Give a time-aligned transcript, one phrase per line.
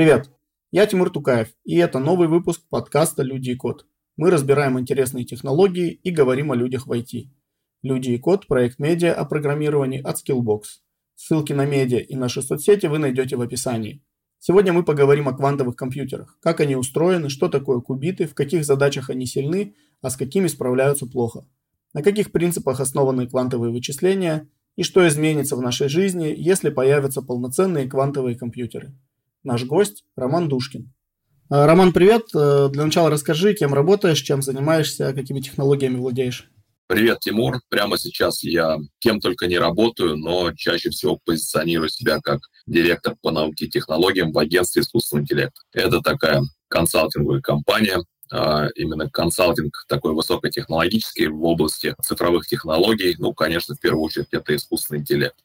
[0.00, 0.30] Привет,
[0.72, 3.84] я Тимур Тукаев, и это новый выпуск подкаста «Люди и код».
[4.16, 7.28] Мы разбираем интересные технологии и говорим о людях в IT.
[7.82, 10.62] «Люди и код»– проект медиа о программировании от Skillbox.
[11.16, 14.02] Ссылки на медиа и наши соцсети вы найдете в описании.
[14.38, 19.10] Сегодня мы поговорим о квантовых компьютерах, как они устроены, что такое кубиты, в каких задачах
[19.10, 21.46] они сильны, а с какими справляются плохо.
[21.92, 27.86] На каких принципах основаны квантовые вычисления и что изменится в нашей жизни, если появятся полноценные
[27.86, 28.94] квантовые компьютеры–
[29.42, 30.92] наш гость Роман Душкин.
[31.50, 32.26] Э, Роман, привет.
[32.34, 36.50] Э, для начала расскажи, кем работаешь, чем занимаешься, какими технологиями владеешь.
[36.86, 37.60] Привет, Тимур.
[37.68, 43.30] Прямо сейчас я кем только не работаю, но чаще всего позиционирую себя как директор по
[43.30, 45.60] науке и технологиям в агентстве искусственного интеллекта.
[45.72, 53.14] Это такая консалтинговая компания, а, именно консалтинг такой высокотехнологический в области цифровых технологий.
[53.18, 55.36] Ну, конечно, в первую очередь это искусственный интеллект.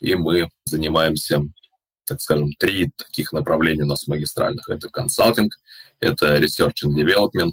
[0.00, 1.42] И мы занимаемся
[2.10, 4.68] так скажем, три таких направления у нас магистральных.
[4.68, 5.60] Это консалтинг,
[6.00, 7.52] это research and development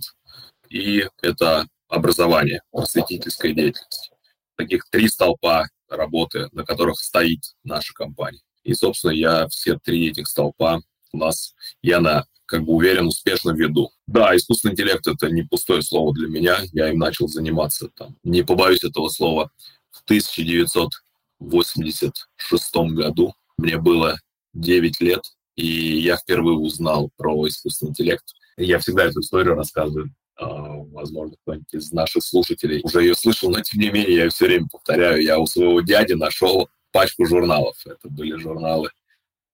[0.67, 4.11] и это образование, просветительская деятельность.
[4.55, 8.41] Таких три столпа работы, на которых стоит наша компания.
[8.63, 10.81] И, собственно, я все три этих столпа
[11.13, 13.91] у нас, я на, как бы уверен, успешно веду.
[14.07, 16.61] Да, искусственный интеллект— это не пустое слово для меня.
[16.73, 19.51] Я им начал заниматься, там, не побоюсь этого слова,
[19.91, 23.35] в 1986 году.
[23.59, 24.17] Мне было
[24.59, 25.23] 9 лет,
[25.55, 28.25] и я впервые узнал про искусственный интеллект.
[28.57, 30.13] Я всегда эту историю рассказываю.
[30.39, 30.47] А,
[30.91, 34.67] возможно, кто-нибудь из наших слушателей уже ее слышал, но тем не менее я все время
[34.71, 35.21] повторяю.
[35.21, 37.75] Я у своего дяди нашел пачку журналов.
[37.85, 38.89] Это были журналы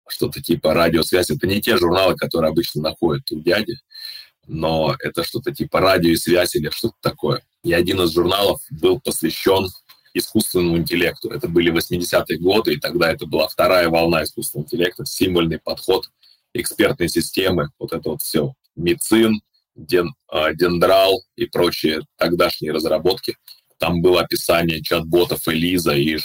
[0.07, 1.29] что-то типа радиосвязь.
[1.29, 3.77] Это не те журналы, которые обычно находят у дяди,
[4.47, 7.41] но это что-то типа радио и связь или что-то такое.
[7.63, 9.67] И один из журналов был посвящен
[10.13, 11.29] искусственному интеллекту.
[11.29, 16.09] Это были 80-е годы, и тогда это была вторая волна искусственного интеллекта, символьный подход
[16.53, 19.41] экспертной системы, вот это вот все, МИЦИН,
[19.75, 23.37] Ден, а, Дендрал и прочие тогдашние разработки.
[23.79, 26.17] Там было описание чат-ботов Элиза и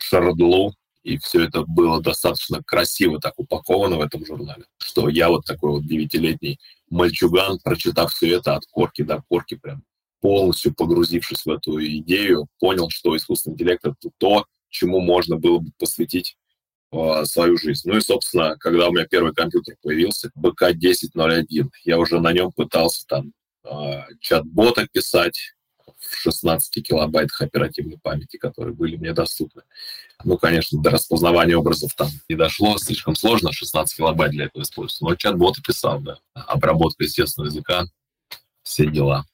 [0.00, 0.74] Шардлу,
[1.04, 5.70] и все это было достаточно красиво так упаковано в этом журнале, что я вот такой
[5.70, 6.58] вот девятилетний
[6.90, 9.84] мальчуган, прочитав все это от корки до корки, прям
[10.20, 15.70] полностью погрузившись в эту идею, понял, что искусственный интеллект— это то, чему можно было бы
[15.78, 16.36] посвятить
[16.92, 17.88] э, свою жизнь.
[17.88, 23.06] Ну и, собственно, когда у меня первый компьютер появился, БК-1001, я уже на нем пытался
[23.06, 23.32] там
[23.64, 25.54] э, чат-бота писать
[25.98, 29.62] в 16 килобайтах оперативной памяти, которые были мне доступны.
[30.24, 35.04] Ну, конечно, до распознавания образов там не дошло, слишком сложно, 16 килобайт для этого используется.
[35.04, 36.18] Но чат-боты писал, да.
[36.34, 37.86] Обработка естественного языка,
[38.62, 39.24] все дела.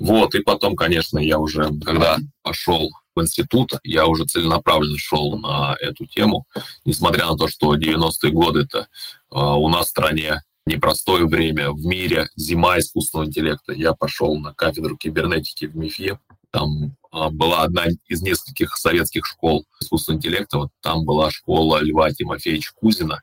[0.00, 5.76] Вот, и потом, конечно, я уже, когда пошел в институт, я уже целенаправленно шел на
[5.78, 6.46] эту тему,
[6.86, 8.84] несмотря на то, что 90-е годы это э,
[9.30, 13.74] у нас в стране непростое время в мире, зима искусственного интеллекта.
[13.74, 16.18] Я пошел на кафедру кибернетики в МИФе.
[16.50, 20.58] Там а, была одна из нескольких советских школ искусственного интеллекта.
[20.58, 23.22] Вот там была школа Льва Тимофеевича Кузина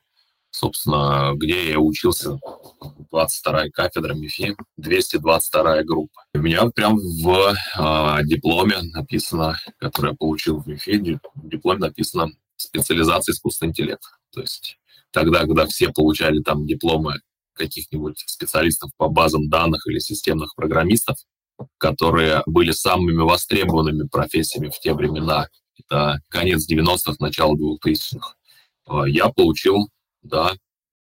[0.50, 2.38] собственно, где я учился,
[3.12, 6.24] 22-я кафедра МИФИ, 222-я группа.
[6.34, 12.30] У меня прям в э, дипломе написано, который я получил в МИФИ, в дипломе написано
[12.56, 14.08] специализация искусственного интеллекта.
[14.32, 14.78] То есть
[15.10, 17.20] тогда, когда все получали там дипломы
[17.54, 21.16] каких-нибудь специалистов по базам данных или системных программистов,
[21.78, 25.48] которые были самыми востребованными профессиями в те времена,
[25.78, 28.34] это конец 90-х, начало 2000-х,
[28.86, 29.88] а, я получил
[30.22, 30.54] да,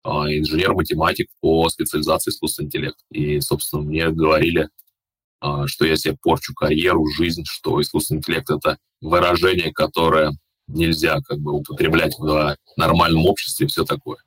[0.02, 2.98] а, инженер-математик по специализации искусственный интеллект.
[3.10, 4.68] И, собственно, мне говорили,
[5.40, 10.32] а, что я себе порчу карьеру, жизнь, что искусственный интеллект— это выражение, которое
[10.66, 14.18] нельзя как бы употреблять в нормальном обществе и все такое.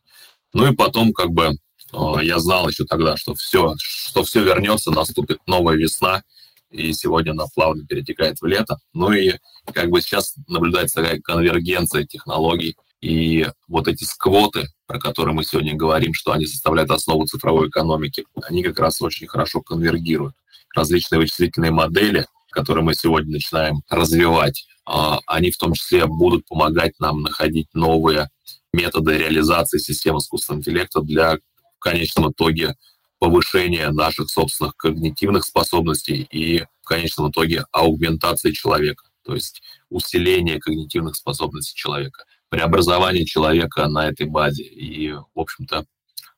[0.54, 1.58] Ну и потом как бы
[1.94, 6.24] а, я знал еще тогда, что все, что все вернется, наступит новая весна,
[6.69, 8.78] и сегодня она плавно перетекает в лето.
[8.94, 9.34] Ну и
[9.74, 15.75] как бы сейчас наблюдается такая конвергенция технологий, и вот эти сквоты, про которые мы сегодня
[15.75, 20.34] говорим, что они составляют основу цифровой экономики, они как раз очень хорошо конвергируют.
[20.74, 26.94] Различные вычислительные модели, которые мы сегодня начинаем развивать, а, они в том числе будут помогать
[27.00, 28.30] нам находить новые
[28.72, 32.75] методы реализации систем искусственного интеллекта для в конечном итоге
[33.19, 41.16] повышения наших собственных когнитивных способностей и в конечном итоге аугментации человека, то есть усиление когнитивных
[41.16, 45.86] способностей человека преобразования человека на этой базе и, в общем-то,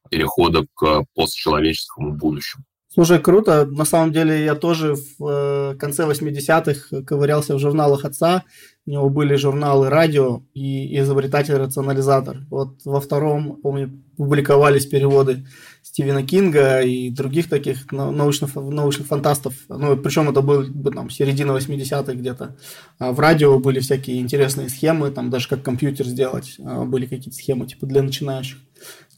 [0.09, 2.63] перехода к постчеловеческому будущему.
[2.91, 3.67] Слушай, круто.
[3.67, 8.45] На самом деле я тоже в э, конце 80-х ковырялся в журналах отца.
[8.87, 12.47] У него были журналы «Радио» и «Изобретатель-рационализатор».
[12.49, 15.45] Вот во втором, помню, публиковались переводы
[15.83, 19.53] Стивена Кинга и других таких научных, научных фантастов.
[19.69, 22.57] Ну, причем это был там, середина 80-х где-то.
[22.97, 26.55] А в радио были всякие интересные схемы, там даже как компьютер сделать.
[26.59, 28.57] А, были какие-то схемы типа для начинающих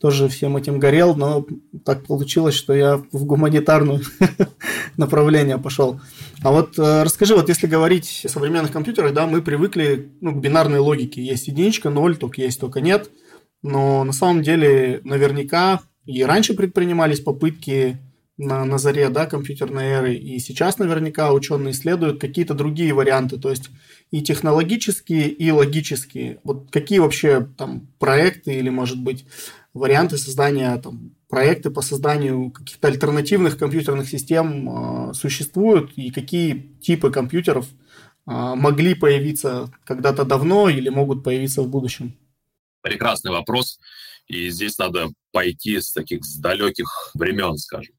[0.02, 1.46] тоже всем этим горел, но
[1.86, 4.02] так получилось, что я в гуманитарное
[4.98, 6.02] направление пошел.
[6.42, 10.42] А вот э, расскажи, вот если говорить о современных компьютерах, да, мы привыкли ну, к
[10.42, 11.22] бинарной логике.
[11.22, 13.12] Есть единичка, ноль, только есть, только нет.
[13.62, 18.00] Но на самом деле наверняка и раньше предпринимались попытки
[18.38, 23.52] на, на заре да, компьютерной эры, и сейчас наверняка ученые исследуют какие-то другие варианты, то
[23.52, 23.70] есть
[24.10, 26.40] и технологические, и логические.
[26.44, 29.26] Вот какие вообще там проекты или, может быть,
[29.74, 37.12] варианты создания, там, проекты по созданию каких-то альтернативных компьютерных систем э, существуют и какие типы
[37.12, 37.72] компьютеров э,
[38.26, 42.18] могли появиться когда-то давно или могут появиться в будущем?
[42.82, 43.80] Прекрасный вопрос.
[44.28, 47.96] И здесь надо пойти с таких с далеких времен, скажем.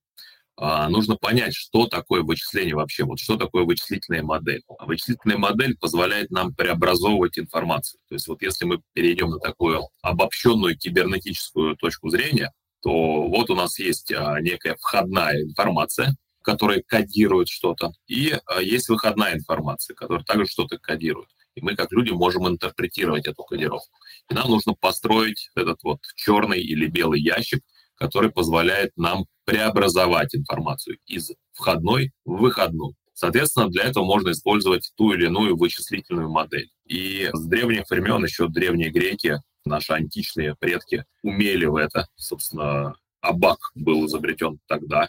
[0.57, 4.63] А, нужно понять, что такое вычисление вообще, вот что такое вычислительная модель.
[4.81, 8.01] Вычислительная модель позволяет нам преобразовывать информацию.
[8.09, 12.53] То есть вот если мы перейдем на такую обобщенную кибернетическую точку зрения,
[12.83, 18.89] то вот у нас есть а, некая входная информация, которая кодирует что-то, и а, есть
[18.89, 21.29] выходная информация, которая также что-то кодирует.
[21.55, 23.99] И мы, как люди, можем интерпретировать эту кодировку.
[24.31, 27.63] И нам нужно построить этот вот черный или белый ящик,
[28.03, 32.97] который позволяет нам преобразовать информацию из входной в выходную.
[33.15, 36.69] Соответственно, для этого можно использовать ту или иную вычислительную модель.
[36.85, 42.09] И с древних времен еще древние греки, наши античные предки, умели в это.
[42.17, 45.09] Собственно, абак был изобретен тогда.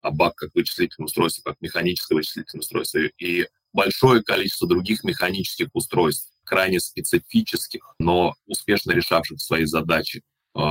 [0.00, 2.98] Абак как вычислительное устройство, как механическое вычислительное устройство.
[3.18, 10.22] И большое количество других механических устройств, крайне специфических, но успешно решавших свои задачи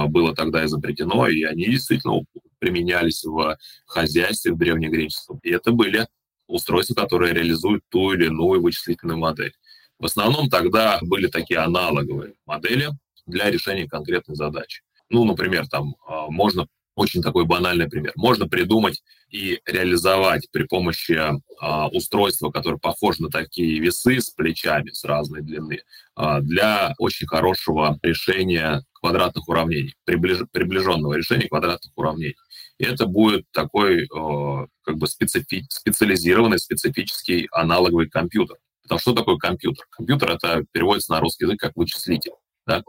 [0.07, 2.21] было тогда изобретено, и они действительно
[2.59, 5.39] применялись в хозяйстве в древнегреческом.
[5.43, 6.07] И это были
[6.47, 9.53] устройства, которые реализуют ту или иную вычислительную модель.
[9.99, 12.89] В основном тогда были такие аналоговые модели
[13.25, 14.81] для решения конкретной задачи.
[15.09, 18.13] Ну, например, там а, можно очень такой банальный пример.
[18.15, 21.19] Можно придумать и реализовать при помощи
[21.59, 25.81] а, устройства, которое похоже на такие весы с плечами с разной длины,
[26.15, 32.35] а, для очень хорошего решения квадратных уравнений, приближ, приближенного решения квадратных уравнений.
[32.77, 38.57] И это будет такой а, как бы специфи, специализированный, специфический аналоговый компьютер.
[38.83, 39.85] Потому что такое компьютер?
[39.89, 42.33] Компьютер это переводится на русский язык как вычислитель.
[42.67, 42.83] Да?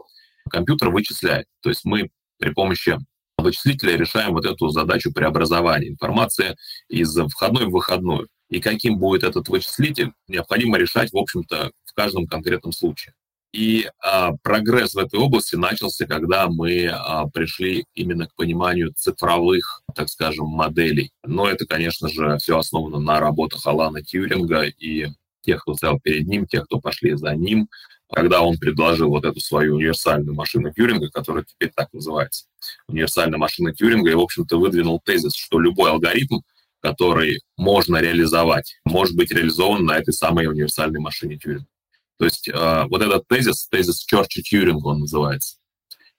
[0.49, 1.47] Компьютер вычисляет.
[1.61, 2.97] То есть мы при помощи
[3.37, 6.55] вычислителя решаем вот эту задачу преобразования информации
[6.89, 8.27] из входной в выходную.
[8.49, 13.13] И каким будет этот вычислитель, необходимо решать, в общем-то, в каждом конкретном случае.
[13.53, 19.81] И а, прогресс в этой области начался, когда мы а, пришли именно к пониманию цифровых,
[19.95, 21.11] так скажем, моделей.
[21.25, 25.07] Но это, конечно же, все основано на работах Алана Тьюринга и
[25.41, 27.69] тех, кто стоял перед ним, тех, кто пошли за ним
[28.09, 32.45] когда он предложил вот эту свою универсальную машину Тьюринга, которая теперь так называется,
[32.87, 36.39] универсальная машина Тьюринга, и, в общем-то, выдвинул тезис, что любой алгоритм,
[36.81, 41.67] который можно реализовать, может быть реализован на этой самой универсальной машине Тьюринга.
[42.17, 45.57] То есть э, вот этот тезис, тезис Чорча Тьюринга он называется.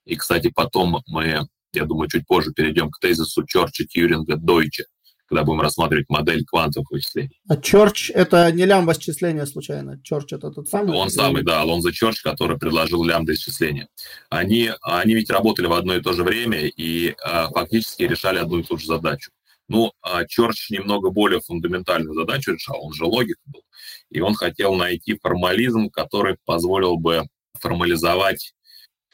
[0.05, 4.87] И, кстати, потом мы, я думаю, чуть позже перейдем к тезису Чорча Тьюринга Дойче,
[5.29, 7.39] когда будем рассматривать модель квантовых вычислений.
[7.49, 10.01] А Чорч— это не лямбда-исчисление случайно?
[10.03, 10.97] Чорч— это тот самый?
[10.97, 13.89] Он самый, да, Алонзо Чорч, который предложил лямбда-исчисление.
[14.31, 18.59] Они, они ведь работали в одно и то же время и а, фактически решали одну
[18.59, 19.31] и ту же задачу.
[19.69, 23.63] Ну, а Чорч немного более фундаментальную задачу решал, он же логик был.
[24.11, 27.25] И он хотел найти формализм, который позволил бы
[27.61, 28.55] формализовать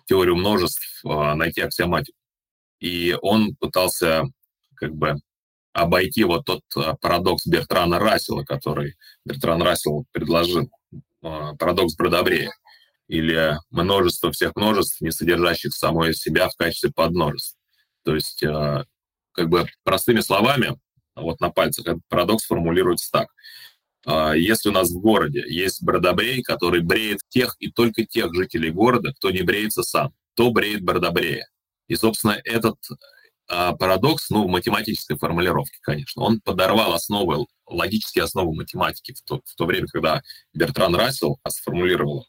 [0.07, 2.17] теорию множеств, а, найти аксиоматику.
[2.79, 4.25] И он пытался
[4.77, 5.17] как бы
[5.75, 8.95] обойти вот тот э, парадокс Бертрана Рассела, который
[9.27, 12.53] Бертран Рассел предложил, э, парадокс Бродобрея,
[13.09, 17.57] или множество всех множеств, не содержащих самое себя в качестве подмножеств.
[18.05, 18.85] То есть, э,
[19.33, 20.79] как бы простыми словами,
[21.17, 23.29] вот на пальцах этот парадокс формулируется так.
[24.37, 29.15] Если у нас в городе есть Бродобрей, который бреет тех и только тех жителей города,
[29.15, 31.49] кто не бреется сам, то бреет Бродобрея.
[31.89, 32.77] И, собственно, этот
[33.47, 39.55] парадокс, ну, в математической формулировке, конечно, он подорвал основы, логические основы математики в то, в
[39.55, 40.23] то время, когда
[40.55, 42.27] Бертран Рассел сформулировал.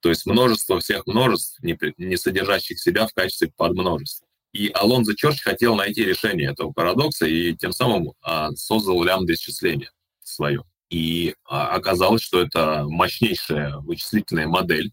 [0.00, 4.26] То есть множество всех множеств, не, не содержащих себя в качестве подмножества.
[4.52, 9.90] И Алонзо Чорч хотел найти решение этого парадокса и тем самым а, создал лямбда-исчисление
[10.22, 10.62] свое.
[10.88, 14.92] И а, оказалось, что это мощнейшая вычислительная модель,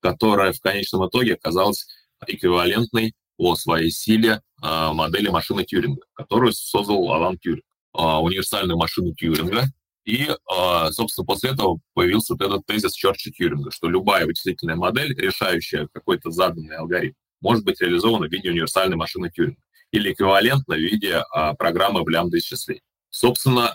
[0.00, 1.86] которая в конечном итоге оказалась
[2.26, 7.64] эквивалентной по своей силе а, модели машины Тьюринга, которую создал Алан Тьюринг.
[7.98, 9.64] А, универсальную машину Тьюринга.
[10.04, 15.14] И, а, собственно, после этого появился вот этот тезис Чорча Тьюринга, что любая вычислительная модель,
[15.18, 19.60] решающая какой-то заданный алгоритм, может быть реализована в виде универсальной машины Тьюринга
[19.90, 21.22] или эквивалентно в виде
[21.58, 22.82] программы в лямбда-исчислении.
[23.10, 23.74] Собственно,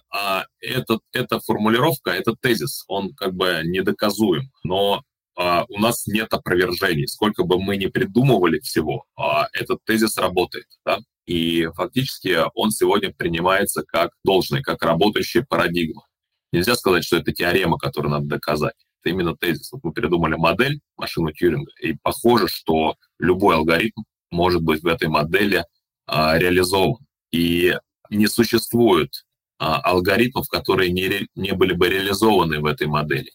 [0.59, 5.01] этот, эта формулировка, этот тезис, он как бы недоказуем, но
[5.35, 7.07] а, у нас нет опровержений.
[7.07, 10.67] Сколько бы мы ни придумывали всего, а, этот тезис работает.
[10.85, 10.99] Да?
[11.25, 16.05] И фактически он сегодня принимается как должный, как работающая парадигма.
[16.51, 18.75] Нельзя сказать, что это теорема, которую надо доказать.
[19.01, 19.71] Это именно тезис.
[19.71, 25.07] Вот мы придумали модель машину Тьюринга, и похоже, что любой алгоритм может быть в этой
[25.07, 25.65] модели
[26.05, 26.97] а, реализован.
[27.31, 27.75] И
[28.09, 29.25] не существует
[29.57, 33.31] а, алгоритмов, которые не, не были бы реализованы в этой модели.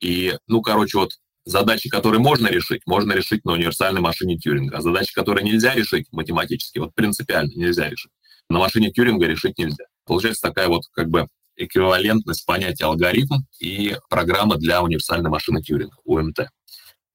[0.00, 1.12] И, ну, короче, вот
[1.46, 6.08] задачи, которые можно решить, можно решить на универсальной машине Тьюринга, а задачи, которые нельзя решить
[6.12, 8.10] математически, вот принципиально нельзя решить,
[8.50, 9.84] на машине Тьюринга решить нельзя.
[10.04, 16.40] Получается такая вот как бы эквивалентность понятия алгоритм и программа для универсальной машины Тьюринга, УМТ.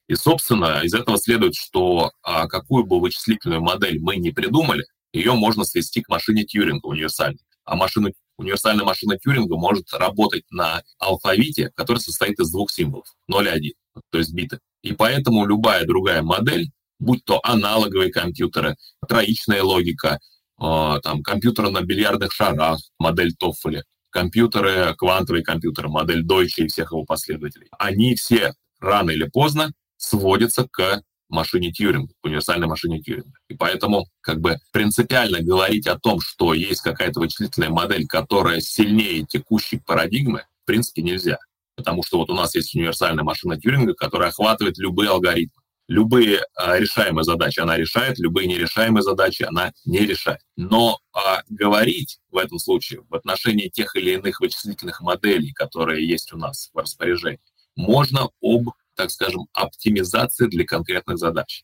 [0.07, 4.83] И, собственно, из этого следует, что а, какую бы вычислительную модель мы не придумали,
[5.13, 7.39] ее можно свести к машине Тьюринга универсальной.
[7.65, 8.11] А машина,
[8.41, 13.71] универсальная машина Тьюринга может работать на алфавите, который состоит из двух символов, 0 и 1
[14.09, 14.59] то есть биты.
[14.83, 18.75] И поэтому любая другая модель, будь то аналоговые компьютеры,
[19.07, 20.19] троичная логика,
[20.61, 26.91] э, там, компьютеры на бильярдных шарах, модель Тоффеля, компьютеры, квантовые компьютеры, модель Deutsche и всех
[26.91, 33.33] его последователей, они все рано или поздно сводятся к машине Тьюринга, универсальной машине Тьюринга.
[33.49, 39.25] И поэтому как бы принципиально говорить о том, что есть какая-то вычислительная модель, которая сильнее
[39.25, 41.37] текущей парадигмы, в принципе, нельзя
[41.81, 45.61] потому что вот у нас есть универсальная машина Тьюринга, которая охватывает любые алгоритмы.
[45.87, 50.39] Любые а, решаемые задачи она решает, любые нерешаемые задачи она не решает.
[50.55, 56.31] Но а, говорить в этом случае в отношении тех или иных вычислительных моделей, которые есть
[56.31, 57.41] у нас в распоряжении,
[57.75, 61.63] можно об, так скажем, оптимизации для конкретных задач.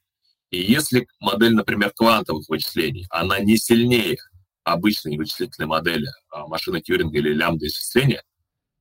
[0.49, 4.17] И если модель, например, квантовых вычислений, она не сильнее
[4.63, 8.23] обычной вычислительной модели а, машины Тьюринга или лямбда исчисления,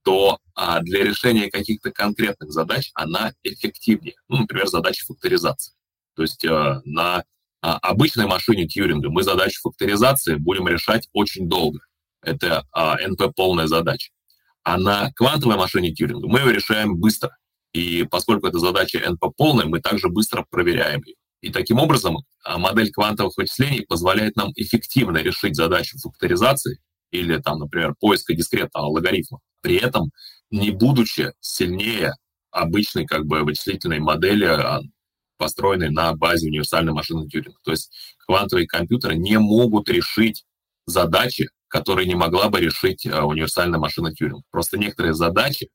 [0.07, 4.15] то а, для решения каких-то конкретных задач она эффективнее.
[4.29, 5.75] Ну, например, задачи факторизации.
[6.15, 7.25] То есть а, на
[7.61, 11.81] а, обычной машине Тьюринга мы задачу факторизации будем решать очень долго.
[12.23, 14.11] Это NP-полная задача.
[14.63, 17.37] А на квантовой машине Тьюринга мы ее решаем быстро.
[17.77, 21.17] И поскольку эта задача NP-полная, мы также быстро проверяем ее.
[21.43, 26.79] И таким образом а, модель квантовых вычислений позволяет нам эффективно решить задачу факторизации
[27.11, 30.11] или, там, например, поиска дискретного логарифма, при этом
[30.51, 32.15] не будучи сильнее
[32.51, 34.81] обычной как бы вычислительной модели, а,
[35.37, 37.59] построенной на базе универсальной машины Тьюринга.
[37.63, 37.93] То есть
[38.27, 40.47] квантовые компьютеры не могут решить
[40.87, 44.45] задачи, которые не могла бы решить а, универсальная машина Тьюринга.
[44.51, 45.69] Просто некоторые задачи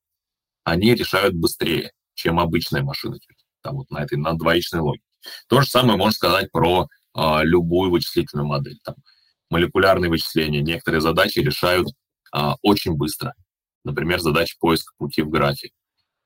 [0.63, 5.05] они решают быстрее, чем машина Тьюринга, там вот на этой на двоичной логике.
[5.47, 8.79] То же самое можно сказать про а, любую вычислительную модель.
[8.83, 8.95] Там,
[9.49, 11.89] молекулярные вычисления, некоторые задачи решают
[12.31, 13.33] а, очень быстро.
[13.83, 15.69] Например, задача поиска пути в графе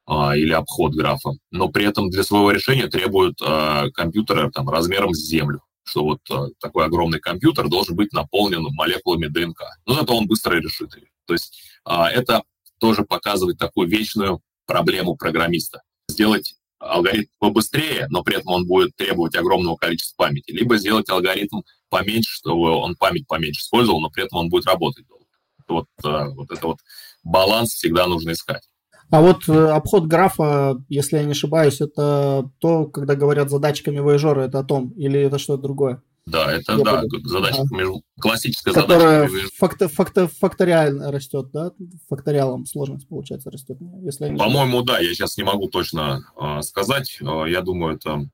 [0.05, 1.31] а, или обход графа.
[1.51, 6.19] Но при этом для своего решения требуют а, компьютера там, размером с Землю что вот
[6.31, 9.61] а, такой огромный компьютер должен быть наполнен молекулами ДНК.
[9.85, 11.07] Но зато он быстро решит ее.
[11.25, 12.43] То есть а, это
[12.79, 15.81] тоже показывает такую вечную проблему программиста.
[16.09, 21.61] Сделать алгоритм побыстрее, но при этом он будет требовать огромного количества памяти, либо сделать алгоритм
[21.89, 25.25] поменьше, чтобы он память поменьше использовал, но при этом он будет работать долго.
[25.67, 26.79] Вот, э, вот это вот
[27.23, 28.63] баланс всегда нужно искать.
[29.11, 34.41] А вот э, обход графа, если я не ошибаюсь, это то, когда говорят задатчиками Voyager,
[34.41, 36.01] это о том, или это что-то другое?
[36.25, 37.75] Да, это да, задача, а.
[37.75, 38.01] между...
[38.19, 39.47] классическая Которая задача.
[39.57, 41.71] Факто, факто, факториально растет, да?
[42.09, 43.77] Факториалом сложность, получается, растет.
[44.01, 47.17] Если По-моему, да, я сейчас не могу точно э, сказать.
[47.21, 48.27] Э, я думаю, это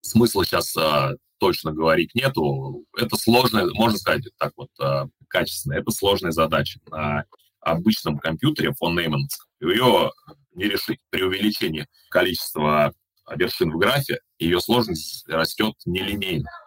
[0.00, 2.84] смысла сейчас э, точно говорить нету.
[2.96, 6.78] Это сложная, можно сказать так вот, э, качественно, это сложная задача.
[6.88, 7.24] На
[7.60, 10.12] обычном компьютере фон Неймановском ее
[10.52, 11.00] не решить.
[11.10, 12.92] При увеличении количества
[13.34, 16.63] вершин в графе ее сложность растет нелинейно а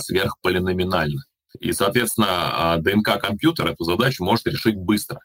[0.00, 1.22] сверхполиноминально.
[1.60, 5.20] И, соответственно, а, ДНК-компьютер эту задачу может решить быстро.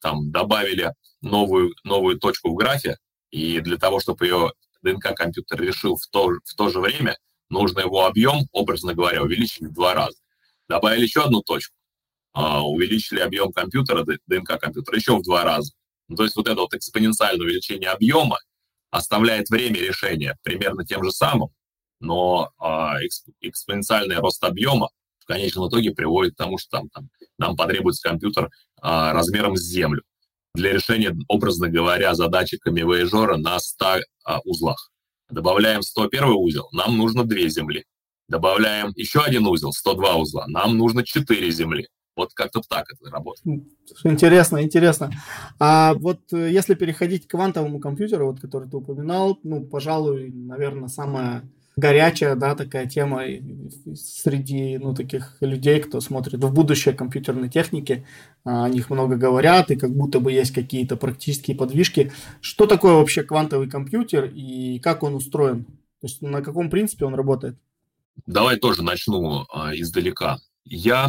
[0.00, 2.96] Там добавили новую, новую точку в графе,
[3.30, 7.16] и для того, чтобы ее ДНК-компьютер решил в то, в то же время,
[7.50, 10.18] нужно его объем, образно говоря, увеличить в два раза.
[10.68, 11.74] Добавили еще одну точку,
[12.32, 15.72] а, увеличили объем компьютера, ДНК компьютера еще в два раза.
[16.08, 18.38] Ну, то есть вот это вот экспоненциальное увеличение объема
[18.90, 21.50] оставляет время решения примерно тем же самым,
[22.00, 22.96] но а,
[23.40, 28.50] экспоненциальный рост объема в конечном итоге приводит к тому, что там, там, нам потребуется компьютер
[28.80, 30.02] а, размером с Землю
[30.54, 34.90] для решения, образно говоря, задачи камевояжера на 100 а, узлах.
[35.30, 37.84] Добавляем 101 узел, нам нужно 2 земли.
[38.28, 41.88] Добавляем еще один узел, 102 узла, нам нужно 4 земли.
[42.16, 43.62] Вот как-то так это работает.
[44.02, 45.12] Интересно, интересно.
[45.60, 50.88] А вот э, если переходить к квантовому компьютеру, вот, который ты упоминал, ну, пожалуй, наверное,
[50.88, 53.22] самая горячая, да, такая тема
[53.94, 58.04] среди, ну, таких людей, кто смотрит в будущее компьютерной техники.
[58.44, 62.12] А, о них много говорят, и как будто бы есть какие-то практические подвижки.
[62.40, 65.64] Что такое вообще квантовый компьютер и как он устроен?
[66.00, 67.56] То есть на каком принципе он работает?
[68.26, 70.38] Давай тоже начну а, издалека.
[70.64, 71.08] Я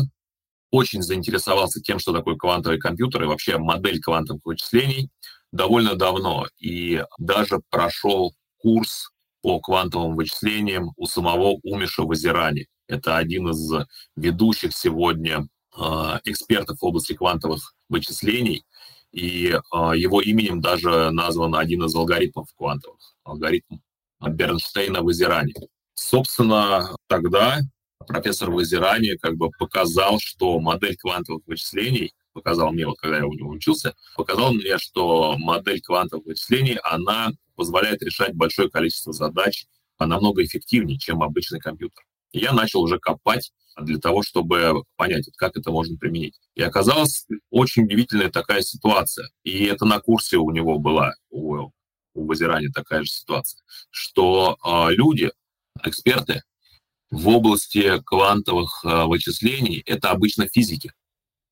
[0.71, 5.09] очень заинтересовался тем, что такое квантовый компьютер и вообще модель квантовых вычислений
[5.51, 6.45] довольно давно.
[6.59, 9.09] И даже прошел курс
[9.41, 12.67] по квантовым вычислениям у самого Умиша Вазирани.
[12.87, 13.71] Это один из
[14.15, 15.81] ведущих сегодня э,
[16.25, 18.63] экспертов в области квантовых вычислений,
[19.11, 19.57] и э,
[19.95, 23.77] его именем даже назван один из алгоритмов квантовых, алгоритм
[24.19, 25.53] Бернштейна Вазирани.
[25.93, 27.59] Собственно, тогда
[28.07, 33.33] профессор Вазирани как бы показал, что модель квантовых вычислений показал мне, вот когда я у
[33.33, 39.65] него учился, показал мне, что модель квантовых вычислений, она позволяет решать большое количество задач
[39.99, 42.01] намного эффективнее, чем обычный компьютер.
[42.31, 46.39] Я начал уже копать для того, чтобы понять, как это можно применить.
[46.55, 49.29] И оказалась очень удивительная такая ситуация.
[49.43, 51.69] И это на курсе у него была, у,
[52.13, 55.29] у Базирани такая же ситуация, что э, люди,
[55.83, 56.43] эксперты
[57.11, 60.93] в области квантовых э, вычислений, это обычно физики.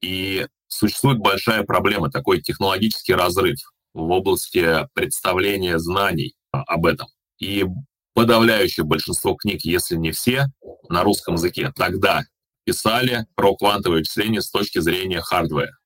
[0.02, 3.60] И существует большая проблема, такой технологический разрыв
[3.94, 7.08] в области представления знаний об этом.
[7.40, 7.66] И
[8.14, 10.48] подавляющее большинство книг, если не все,
[10.90, 12.24] на русском языке тогда
[12.66, 15.78] писали про квантовые вычисления с точки зрения хардвера,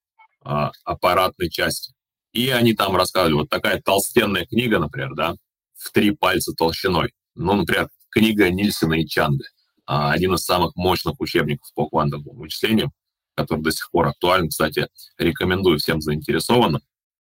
[0.44, 1.94] а, аппаратной части.
[2.34, 5.36] И они там рассказывали, вот такая толстенная книга, например, да,
[5.78, 7.14] в три пальца толщиной.
[7.36, 9.46] Ну, например, книга Нильсона и Чанга,
[9.86, 12.92] а, один из самых мощных учебников по квантовым вычислениям,
[13.36, 14.50] который до сих пор актуален.
[14.50, 16.82] Кстати, рекомендую всем заинтересованным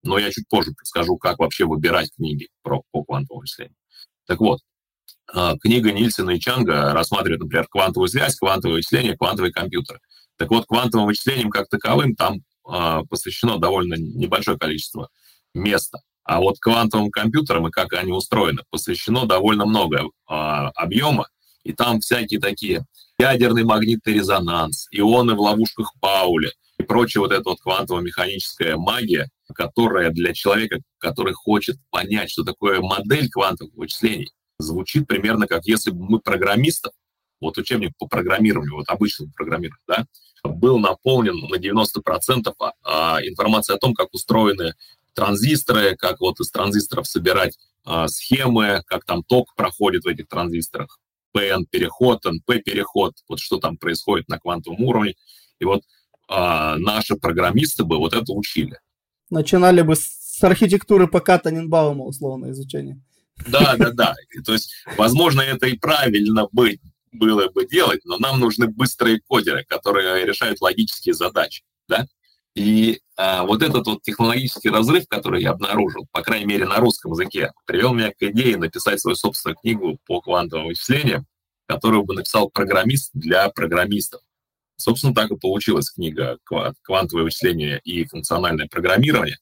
[0.04, 3.76] но я чуть позже скажу, как вообще выбирать книги про, по квантовому вычислению.
[4.28, 4.60] Так вот,
[5.32, 10.00] а, книга Нильсона и Чанга рассматривает, например, квантовую связь, квантовое вычисление, квантовые компьютеры.
[10.38, 15.10] Так вот, квантовым вычислениям как таковым там э, посвящено довольно небольшое количество
[15.54, 16.00] места.
[16.24, 21.28] А вот квантовым компьютерам и как они устроены, посвящено довольно много э, объема,
[21.64, 22.86] и там всякие такие
[23.20, 26.52] ядерный магнитный резонанс, ионы в ловушках Пауля
[26.84, 32.82] и прочая вот эта вот квантово-механическая магия, которая для человека, который хочет понять, что такое
[32.82, 36.94] модель квантовых вычислений, звучит примерно как если бы мы программистов,
[37.42, 40.06] вот учебник по программированию, вот обычному программированию, да,
[40.44, 44.74] был наполнен на 90% а, а, информацией о том, как устроены
[45.14, 51.00] транзисторы, как вот из транзисторов собирать а, схемы, как там ток проходит в этих транзисторах,
[51.36, 55.16] PN-переход, NP-переход, вот что там происходит на квантовом уровне.
[55.60, 55.84] И вот
[56.34, 58.78] а, наши программисты бы вот это учили
[59.34, 63.02] начинали бы с архитектуры ПК Таненбаума, условно, изучение.
[63.48, 64.16] Да, да, да.
[64.46, 66.80] То есть, возможно, это и правильно быть,
[67.12, 72.08] было бы делать, но нам нужны быстрые кодеры, которые решают логические задачи, да?
[72.56, 77.12] И а, вот этот вот технологический разрыв, который я обнаружил, по крайней мере на русском
[77.12, 81.26] языке, привел меня к идее написать свою собственную книгу по квантовым вычислениям,
[81.66, 84.22] которую бы написал программист для программистов.
[84.76, 86.38] Собственно, так и получилась книга
[86.82, 89.38] «Квантовое вычисление и функциональное программирование».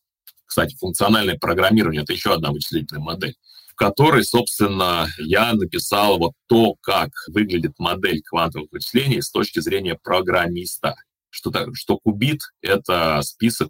[0.45, 3.35] Кстати, функциональное программирование— это еще одна вычислительная модель,
[3.69, 9.97] в которой, собственно, я написал вот то, как выглядит модель квантовых вычислений с точки зрения
[10.01, 10.95] программиста.
[11.29, 13.69] Что, что кубит— это список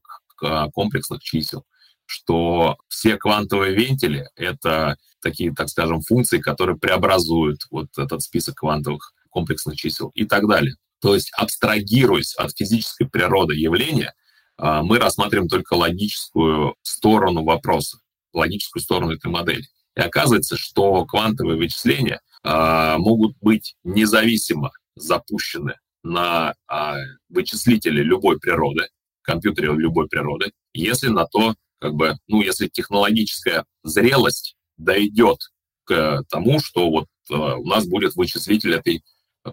[0.74, 1.66] комплексных чисел,
[2.08, 9.14] что все квантовые вентили— это такие, так скажем, функции, которые преобразуют вот этот список квантовых
[9.30, 10.74] комплексных чисел и так далее.
[11.02, 14.14] То есть абстрагируясь от физической природы явления,
[14.58, 17.98] а, мы рассматриваем только логическую сторону вопроса,
[18.34, 19.66] логическую сторону этой модели.
[19.96, 26.98] И оказывается, что квантовые вычисления а, могут быть независимо запущены на а,
[27.30, 28.88] вычислители любой природы,
[29.24, 35.40] компьютере любой природы, если на то, как бы, ну, если технологическая зрелость дойдет
[35.86, 39.04] к тому, что вот у нас будет вычислитель этой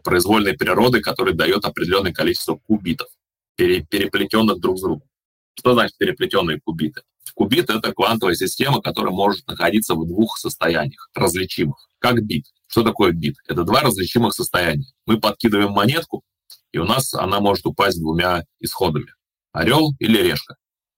[0.03, 3.09] произвольной природы, который дает определенное количество кубитов,
[3.57, 5.09] переплетенных друг с другом.
[5.55, 7.03] Что значит переплетенные кубиты?
[7.35, 12.47] Кубит— это квантовая система, которая может находиться в двух состояниях различимых, как бит.
[12.67, 13.37] Что такое бит?
[13.47, 14.87] Это два различимых состояния.
[15.07, 16.23] Мы подкидываем монетку,
[16.73, 19.13] и у нас она может упасть двумя исходами.
[19.53, 20.57] Орел или решка.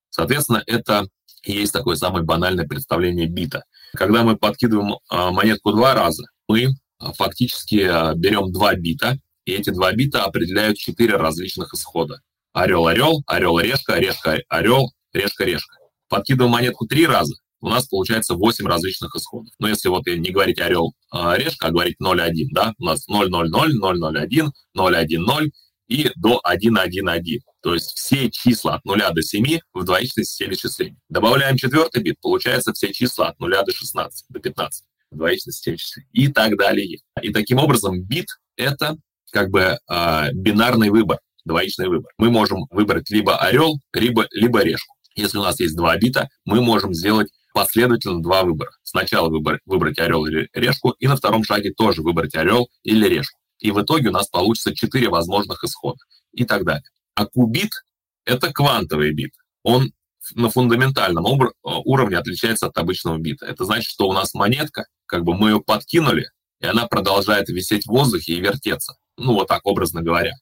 [0.09, 1.07] Соответственно, это
[1.43, 3.65] и есть такое самое банальное представление бита.
[3.95, 6.69] Когда мы подкидываем а, монетку два раза, мы
[7.17, 12.21] фактически а, берем два бита, и эти два бита определяют четыре различных исхода.
[12.53, 15.77] Орел-орел, орел-решка, решка-орел, решка-решка.
[16.09, 19.53] Подкидываем монетку три раза, у нас получается 8 различных исходов.
[19.59, 23.51] Но если вот не говорить орел решка, а говорить 0-1, да, у нас 0-0-0,
[23.83, 25.51] 0-0-1, 0-1-0
[25.89, 27.41] и до 1-1-1.
[27.63, 30.97] То есть все числа от 0 до 7 в двоичной системе числений.
[31.09, 35.79] Добавляем четвертый бит, получается все числа от 0 до 16, до 15 в двоичной системе
[36.13, 36.99] и так далее.
[37.23, 38.97] И таким образом бит— это
[39.33, 42.13] как бы э, бинарный выбор, двоичный выбор.
[42.19, 44.95] Мы можем выбрать либо орел, либо, либо решку.
[45.15, 48.71] Если у нас есть два бита, мы можем сделать последовательно два выбора.
[48.83, 53.39] Сначала выбор, выбрать орел или решку, и на втором шаге тоже выбрать орел или решку.
[53.59, 55.99] И в итоге у нас получится четыре возможных исхода
[56.33, 56.85] и так далее.
[57.15, 57.71] А кубит—
[58.25, 59.33] это квантовый бит.
[59.63, 59.93] Он
[60.35, 61.25] на фундаментальном
[61.63, 63.47] уровне отличается от обычного бита.
[63.47, 66.29] Это значит, что у нас монетка, как бы мы ее подкинули,
[66.61, 68.95] и она продолжает висеть в воздухе и вертеться.
[69.17, 70.33] Ну, вот так образно говоря.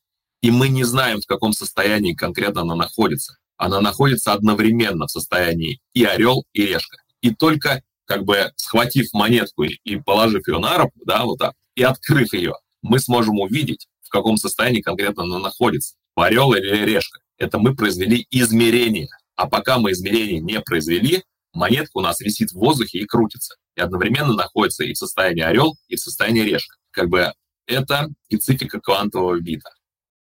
[0.41, 3.37] И мы не знаем, в каком состоянии конкретно она находится.
[3.57, 6.97] Она находится одновременно в состоянии и орел, и решка.
[7.23, 11.83] И только как бы схватив монетку и положив ее на руку, да, вот так, и
[11.83, 15.95] открыв ее, мы сможем увидеть, в каком состоянии конкретно она находится.
[16.15, 17.21] Орел или решка.
[17.37, 19.09] Это мы произвели измерение.
[19.39, 21.23] А пока мы измерения не произвели,
[21.53, 23.55] монетка у нас висит в воздухе и крутится.
[23.77, 26.77] И одновременно находится и в состоянии орел, и в состоянии решка.
[26.91, 27.33] Как бы
[27.65, 29.71] это специфика квантового бита.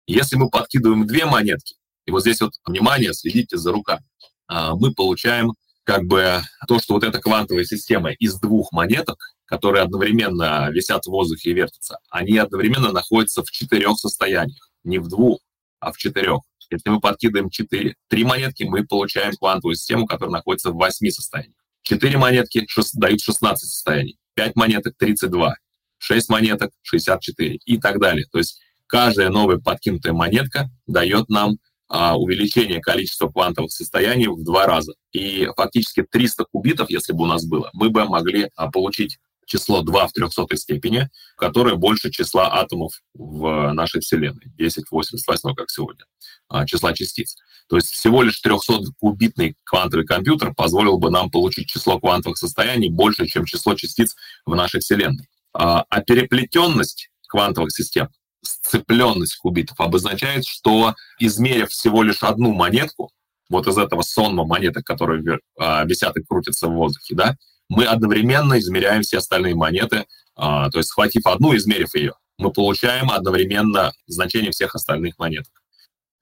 [0.06, 4.04] Если мы подкидываем две монетки, и вот здесь вот, внимание, следите за руками,
[4.48, 9.82] а, мы получаем как бы то, что вот эта квантовая система из двух монеток, которые
[9.82, 14.68] одновременно висят в воздухе и вертятся, они одновременно находятся в четырех состояниях.
[14.84, 15.38] Не в двух,
[15.80, 16.40] а в четырех.
[16.70, 21.54] Если мы подкидываем 4, 3 монетки, мы получаем квантовую систему, которая находится в 8 состояниях.
[21.82, 25.54] 4 монетки 6, дают 16 состояний, 5 монеток 32,
[25.98, 28.26] 6 монеток 64 и так далее.
[28.30, 34.66] То есть каждая новая подкинутая монетка дает нам а, увеличение количества квантовых состояний в два
[34.66, 34.94] раза.
[35.12, 39.82] И фактически 300 кубитов, если бы у нас было, мы бы могли а, получить число
[39.82, 45.70] 2 в 300 степени, которое больше числа атомов в нашей Вселенной, 10 в 88, как
[45.70, 46.04] сегодня,
[46.48, 47.36] а, числа частиц.
[47.68, 53.26] То есть всего лишь 300-кубитный квантовый компьютер позволил бы нам получить число квантовых состояний больше,
[53.26, 55.28] чем число частиц в нашей Вселенной.
[55.52, 58.08] А переплетенность квантовых систем
[58.42, 63.10] сцепленность кубитов обозначает, что измерив всего лишь одну монетку,
[63.48, 67.36] вот из этого сонма монеток, которые а, висят и крутятся в воздухе, да,
[67.68, 73.10] мы одновременно измеряем все остальные монеты, а, то есть схватив одну, измерив ее, мы получаем
[73.10, 75.62] одновременно значение всех остальных монеток.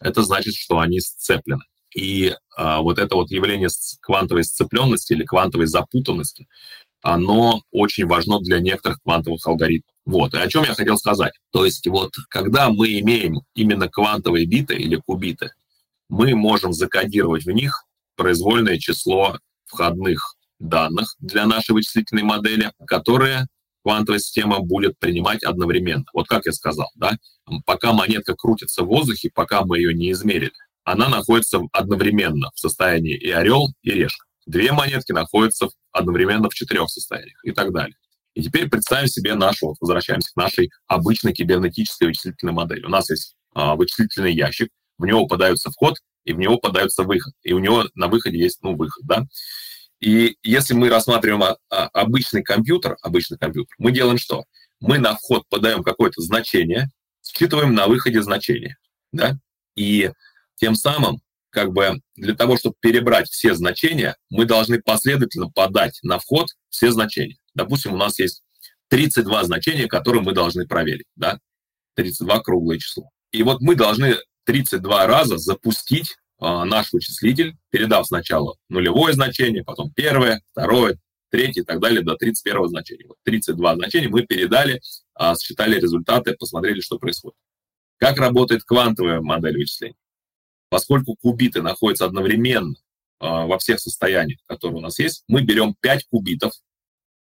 [0.01, 1.65] Это значит, что они сцеплены.
[1.95, 3.69] И а, вот это вот явление
[4.01, 6.49] квантовой сцепленности или квантовой запутанности,
[7.03, 9.95] оно очень важно для некоторых квантовых алгоритмов.
[10.07, 11.33] Вот, и о чем я хотел сказать.
[11.51, 15.53] То есть вот, когда мы имеем именно квантовые биты или кубиты,
[16.09, 17.85] мы можем закодировать в них
[18.17, 20.37] произвольное число входных
[20.69, 23.47] данных для нашей вычислительной модели, которые
[23.83, 26.05] квантовая система будет принимать одновременно.
[26.15, 27.19] Вот как я сказал, да,
[27.67, 30.53] пока монетка крутится в воздухе, пока мы ее не измерили,
[30.85, 34.25] она находится одновременно в состоянии и орел, и решка.
[34.47, 37.97] Две монетки находятся одновременно в четырех состояниях и так далее.
[38.35, 42.85] И теперь представим себе нашу, вот возвращаемся к нашей обычной кибернетической вычислительной модели.
[42.85, 47.33] У нас есть а, вычислительный ящик, в него подается вход, и в него подается выход.
[47.43, 49.25] И у него на выходе есть, ну, выход, да.
[50.05, 54.45] И если мы рассматриваем а, а, обычный компьютер, обычный компьютер, мы делаем что?
[54.79, 56.91] Мы на вход подаем какое-то значение,
[57.23, 58.77] считываем на выходе значение,
[59.13, 59.39] да.
[59.77, 60.11] И
[60.57, 66.19] тем самым как бы для того, чтобы перебрать все значения, мы должны последовательно подать на
[66.19, 67.39] вход все значения.
[67.55, 68.43] Допустим, у нас есть
[68.89, 71.39] 32 значения, которые мы должны проверить, да,
[71.95, 73.09] 32 круглое число.
[73.33, 76.19] И вот мы должны 32 раза запустить
[76.65, 80.99] наш вычислитель, передав сначала нулевое значение, потом первое, второе,
[81.35, 83.07] третье и так далее до 31 значения.
[83.09, 84.81] Вот 32 значения мы передали,
[85.19, 87.37] э, считали результаты, посмотрели, что происходит.
[87.99, 89.97] Как работает квантовая модель вычислений?
[90.69, 96.07] Поскольку кубиты находятся одновременно э, во всех состояниях, которые у нас есть, мы берем 5
[96.09, 96.53] кубитов,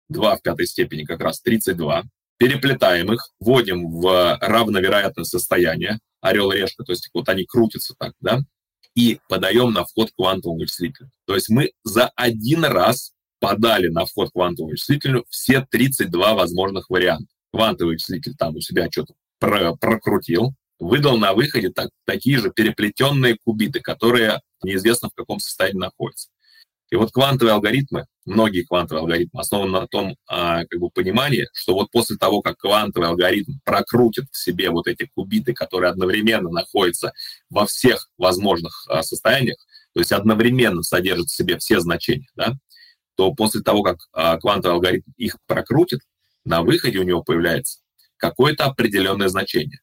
[0.08, 2.04] 2 в пятой степени как раз 32,
[2.38, 8.40] переплетаем их, вводим в равновероятное состояние, орел-решка, то есть вот они крутятся так, да,
[8.98, 11.12] и подаем на вход квантовому вычислителю.
[11.28, 17.28] То есть мы за один раз подали на вход квантовому вычислителю все 32 возможных варианта.
[17.54, 23.38] Квантовый вычислитель там у себя что-то про прокрутил, выдал на выходе так, такие же переплетенные
[23.46, 26.30] кубиты, которые неизвестно в каком состоянии находятся.
[26.90, 31.74] И вот квантовые алгоритмы, многие квантовые алгоритмы основаны на том а, как бы понимании, что
[31.74, 37.14] вот после того, как квантовый алгоритм прокрутит в себе вот эти кубиты, которые одновременно находятся
[37.50, 39.58] во всех возможных а, состояниях,
[39.94, 42.54] то есть одновременно содержит в себе все значения, да,
[43.16, 46.02] то после того, как а, квантовый алгоритм их прокрутит,
[46.44, 47.80] на выходе у него появляется
[48.18, 49.80] какое-то определенное значение.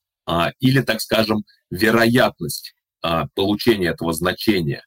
[0.59, 2.75] Или, так скажем, вероятность
[3.35, 4.83] получения этого значения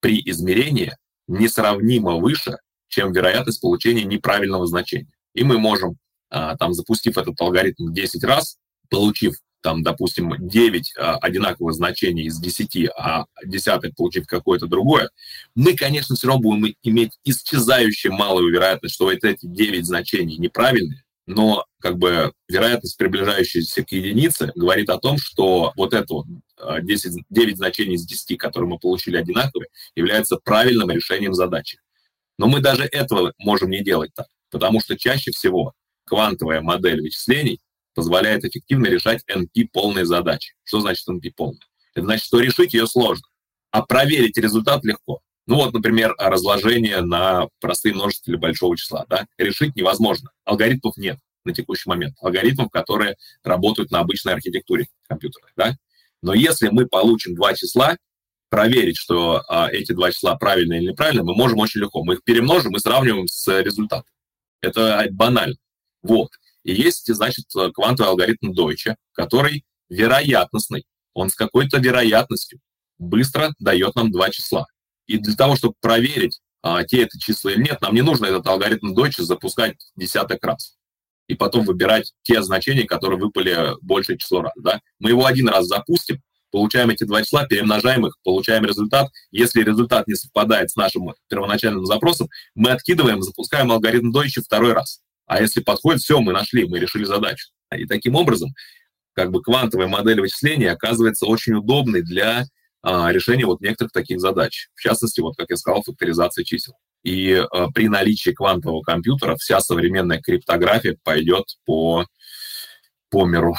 [0.00, 0.92] при измерении
[1.28, 2.56] несравнимо выше,
[2.90, 5.08] чем вероятность получения неправильного значения.
[5.34, 5.96] И мы можем,
[6.28, 8.58] а, там, запустив этот алгоритм 10 раз,
[8.90, 15.10] получив там, допустим, 9 а, одинаковых значений из 10, а 10 получив какое-то другое,
[15.54, 21.04] мы, конечно, все равно будем иметь исчезающую малую вероятность, что вот эти 9 значений неправильные,
[21.26, 26.26] но как бы вероятность, приближающаяся к единице, говорит о том, что вот это вот
[26.82, 31.78] 10, а, 9 значений из 10, которые мы получили одинаковые, является правильным решением задачи.
[32.40, 35.74] Но мы даже этого можем не делать так, потому что чаще всего
[36.06, 37.60] квантовая модель вычислений
[37.94, 40.54] позволяет эффективно решать NP-полные задачи.
[40.64, 41.60] Что значит NP-полные?
[41.94, 43.26] Это значит, что решить ее сложно,
[43.72, 45.20] а проверить результат легко.
[45.46, 49.04] Ну вот, например, разложение на простые множители большого числа.
[49.10, 49.26] Да?
[49.36, 50.30] Решить невозможно.
[50.46, 52.16] Алгоритмов нет на текущий момент.
[52.22, 55.44] Алгоритмов, которые работают на обычной архитектуре компьютера.
[55.58, 55.76] Да?
[56.22, 57.98] Но если мы получим два числа,
[58.50, 62.04] проверить, что а, эти два числа правильные или неправильные, мы можем очень легко.
[62.04, 64.12] Мы их перемножим и сравниваем с результатом.
[64.60, 65.56] Это банально.
[66.02, 66.30] Вот.
[66.64, 70.84] И есть, значит, квантовый алгоритм Deutsche, который вероятностный.
[71.14, 72.60] Он с какой-то вероятностью
[72.98, 74.66] быстро дает нам два числа.
[75.06, 78.46] И для того, чтобы проверить, а, те это числа или нет, нам не нужно этот
[78.46, 80.76] алгоритм Deutsche запускать десяток раз
[81.26, 84.52] и потом выбирать те значения, которые выпали большее число раз.
[84.56, 84.80] Да?
[84.98, 89.08] Мы его один раз запустим, получаем эти два числа, перемножаем их, получаем результат.
[89.30, 95.00] Если результат не совпадает с нашим первоначальным запросом, мы откидываем, запускаем алгоритм Deutsche второй раз.
[95.26, 97.48] А если подходит, все, мы нашли, мы решили задачу.
[97.76, 98.50] И таким образом,
[99.14, 102.46] как бы квантовая модель вычисления оказывается очень удобной для
[102.82, 104.68] а, решения вот некоторых таких задач.
[104.74, 106.74] В частности, вот, как я сказал, факторизация чисел.
[107.02, 112.06] И а, при наличии квантового компьютера вся современная криптография пойдет по,
[113.10, 113.54] по миру,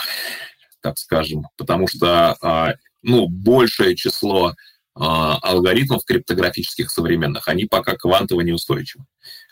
[0.82, 4.54] так скажем, потому что а, ну, большее число
[4.96, 9.06] а, алгоритмов криптографических современных, они пока квантово неустойчивы.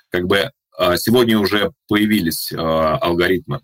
[0.10, 3.62] Как бы а, сегодня уже появились алгоритмы,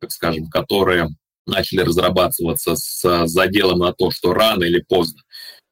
[0.00, 1.08] так скажем, которые
[1.46, 5.22] начали разрабатываться с заделом на то, что рано или поздно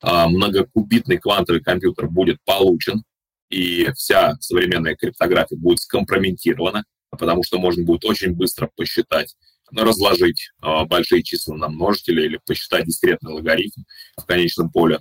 [0.03, 3.03] многокубитный квантовый компьютер будет получен,
[3.51, 9.35] и вся современная криптография будет скомпрометирована, потому что можно будет очень быстро посчитать,
[9.73, 13.83] разложить э, большие числа на множители или посчитать дискретный логарифм
[14.17, 15.01] в конечном поле,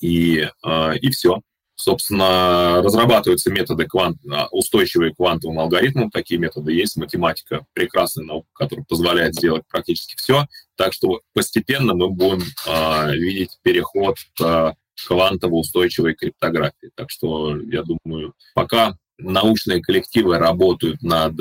[0.00, 1.40] и, э, и все
[1.82, 6.10] собственно, разрабатываются методы квант, а, устойчивые к квантовым алгоритмам.
[6.10, 6.96] Такие методы есть.
[6.96, 10.46] Математика— прекрасная наука, которая позволяет сделать практически все.
[10.76, 14.74] Так что постепенно мы будем э, видеть переход к
[15.08, 16.90] квантово-устойчивой криптографии.
[16.94, 21.34] Так что, я думаю, пока научные коллективы работают над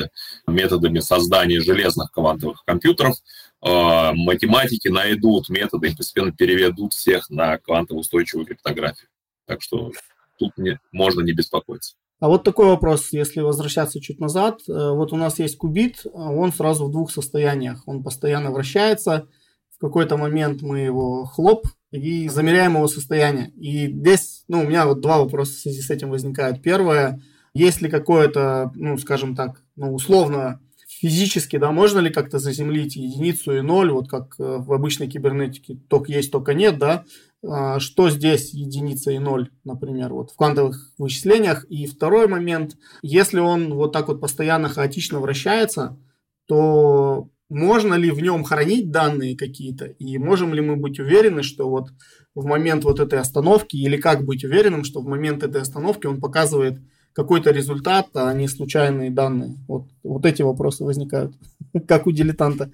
[0.48, 8.46] методами создания железных квантовых компьютеров, э, математики найдут методы и постепенно переведут всех на квантово-устойчивую
[8.46, 9.10] криптографию.
[9.46, 9.92] Так что
[10.38, 11.96] тут не, можно не беспокоиться.
[12.20, 14.60] А вот такой вопрос, если возвращаться чуть назад.
[14.68, 17.82] Э, вот у нас есть кубит, он сразу в двух состояниях.
[17.88, 19.28] Он постоянно вращается.
[19.76, 23.50] В какой-то момент мы его хлоп и замеряем его состояние.
[23.56, 26.62] И здесь, ну, у меня вот два вопроса в связи с этим возникают.
[26.62, 27.20] Первое,
[27.54, 33.58] есть ли какое-то, ну, скажем так, ну, условно, физически, да, можно ли как-то заземлить единицу
[33.58, 37.06] и ноль, вот как э, в обычной кибернетике, только есть, только нет, да,
[37.44, 41.66] а, что здесь единица и ноль, например, вот в квантовых вычислениях.
[41.70, 45.98] И второй момент, если он вот так вот постоянно хаотично вращается,
[46.46, 51.70] то можно ли в нем хранить данные какие-то, и можем ли мы быть уверены, что
[51.70, 51.90] вот
[52.36, 56.22] в момент вот этой остановки, или как быть уверенным, что в момент этой остановки он
[56.22, 56.80] показывает
[57.14, 59.58] какой-то результат, а не случайные данные.
[59.68, 61.34] Вот, вот эти вопросы возникают,
[61.88, 62.72] как у дилетанта.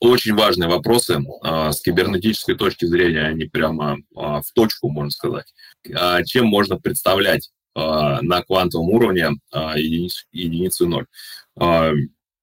[0.00, 1.18] Очень важные вопросы.
[1.42, 5.52] А, с кибернетической точки зрения они прямо а, в точку, можно сказать.
[5.94, 11.06] А, чем можно представлять на квантовом уровне единицу, единицу ноль?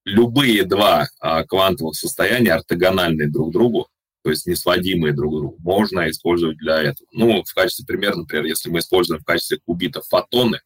[0.05, 1.07] любые два
[1.47, 3.87] квантовых состояния ортогональные друг другу,
[4.23, 7.07] то есть несводимые друг к другу, можно использовать для этого.
[7.11, 10.59] Ну, в качестве примера, например, если мы используем в качестве кубитов фотоны,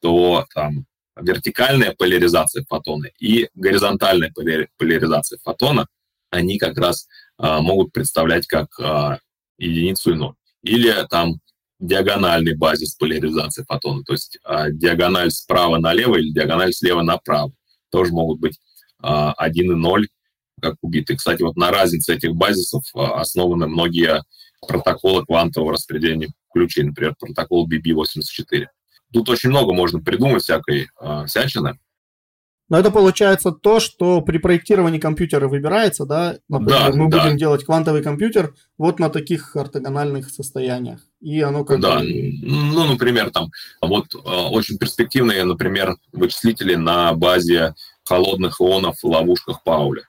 [0.00, 0.86] то там
[1.20, 4.32] вертикальная поляризация фотона и горизонтальная
[4.76, 5.86] поляризация фотона,
[6.30, 9.18] они как раз а, могут представлять как а,
[9.58, 10.34] единицу и ноль.
[10.62, 11.40] Или там
[11.78, 17.52] диагональный базис поляризации фотона, то есть а, диагональ справа налево или диагональ слева направо.
[17.90, 18.58] Тоже могут быть
[19.02, 20.08] а, 1 и 0
[20.60, 21.16] как кубиты.
[21.16, 24.22] Кстати, вот на разнице этих базисов а, основаны многие
[24.66, 28.66] протоколы квантового распределения ключей, например, протокол BB84.
[29.12, 31.78] Тут очень много можно придумать всякой э, всячины.
[32.68, 36.38] Но это получается то, что при проектировании компьютера выбирается, да?
[36.48, 37.22] Например, да, мы да.
[37.22, 41.00] будем делать квантовый компьютер вот на таких ортогональных состояниях.
[41.20, 47.74] И оно как Да, ну, например, там, вот э, очень перспективные, например, вычислители на базе
[48.04, 50.02] холодных ионов в ловушках Пауля.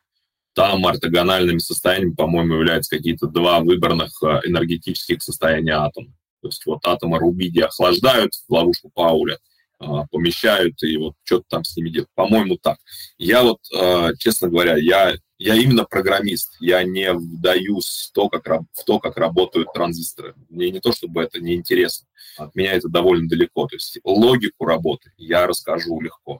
[0.53, 6.16] Там ортогональными состояниями, по-моему, являются какие-то два выбранных энергетических состояния атома.
[6.47, 9.38] То есть вот атомы рубидия охлаждают в ловушку Пауля,
[9.79, 12.10] а, помещают и вот что-то там с ними делают.
[12.15, 12.77] По-моему, так.
[13.17, 16.55] Я вот, а, честно говоря, я, я именно программист.
[16.62, 20.36] Я не вдаюсь в то, как, в то, как работают транзисторы.
[20.49, 22.07] Мне не то, чтобы это не интересно.
[22.38, 23.67] От меня это довольно далеко.
[23.67, 26.39] То есть логику работы я расскажу легко.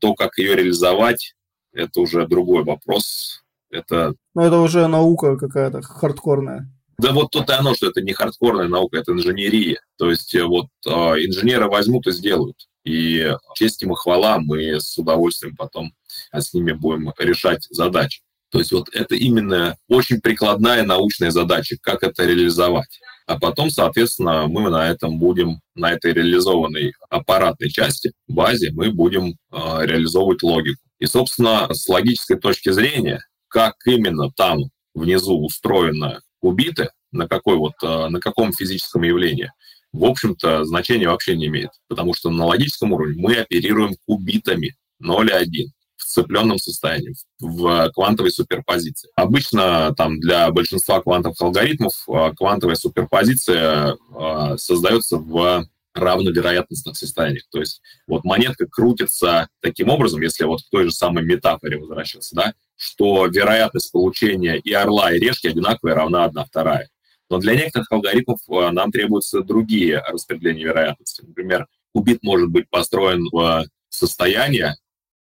[0.00, 1.34] То, как ее реализовать,
[1.72, 3.42] это уже другой вопрос.
[3.70, 4.12] Это...
[4.34, 6.70] Ну, это уже наука какая-то хардкорная.
[6.98, 9.80] Да вот тут и оно, что это не хардкорная наука, это инженерия.
[9.98, 12.56] То есть э, вот э, инженеры возьмут и сделают.
[12.84, 15.92] И честь им и хвала, мы с удовольствием потом
[16.30, 18.22] а с ними будем решать задачи.
[18.50, 23.00] То есть вот это именно очень прикладная научная задача, как это реализовать.
[23.26, 29.30] А потом, соответственно, мы на этом будем, на этой реализованной аппаратной части, базе, мы будем
[29.30, 29.34] э,
[29.82, 30.80] реализовывать логику.
[31.00, 37.74] И, собственно, с логической точки зрения, как именно там внизу устроена убиты, на, какой вот,
[37.82, 39.50] э, на каком физическом явлении,
[39.92, 41.70] в общем-то, значения вообще не имеет.
[41.88, 47.90] Потому что на логическом уровне мы оперируем кубитами 0 и 1 в сцепленном состоянии, в
[47.94, 49.08] квантовой суперпозиции.
[49.16, 57.44] Обычно там для большинства квантовых алгоритмов э, квантовая суперпозиция э, создается в равновероятностных состояниях.
[57.50, 62.34] То есть вот монетка крутится таким образом, если вот к той же самой метафоре возвращаться,
[62.34, 66.88] да, что вероятность получения и орла, и решки одинаковая, равна 1 вторая.
[67.28, 71.22] Но для некоторых алгоритмов э, нам требуются другие распределения вероятности.
[71.22, 74.76] Например, кубит может быть построен в состояние,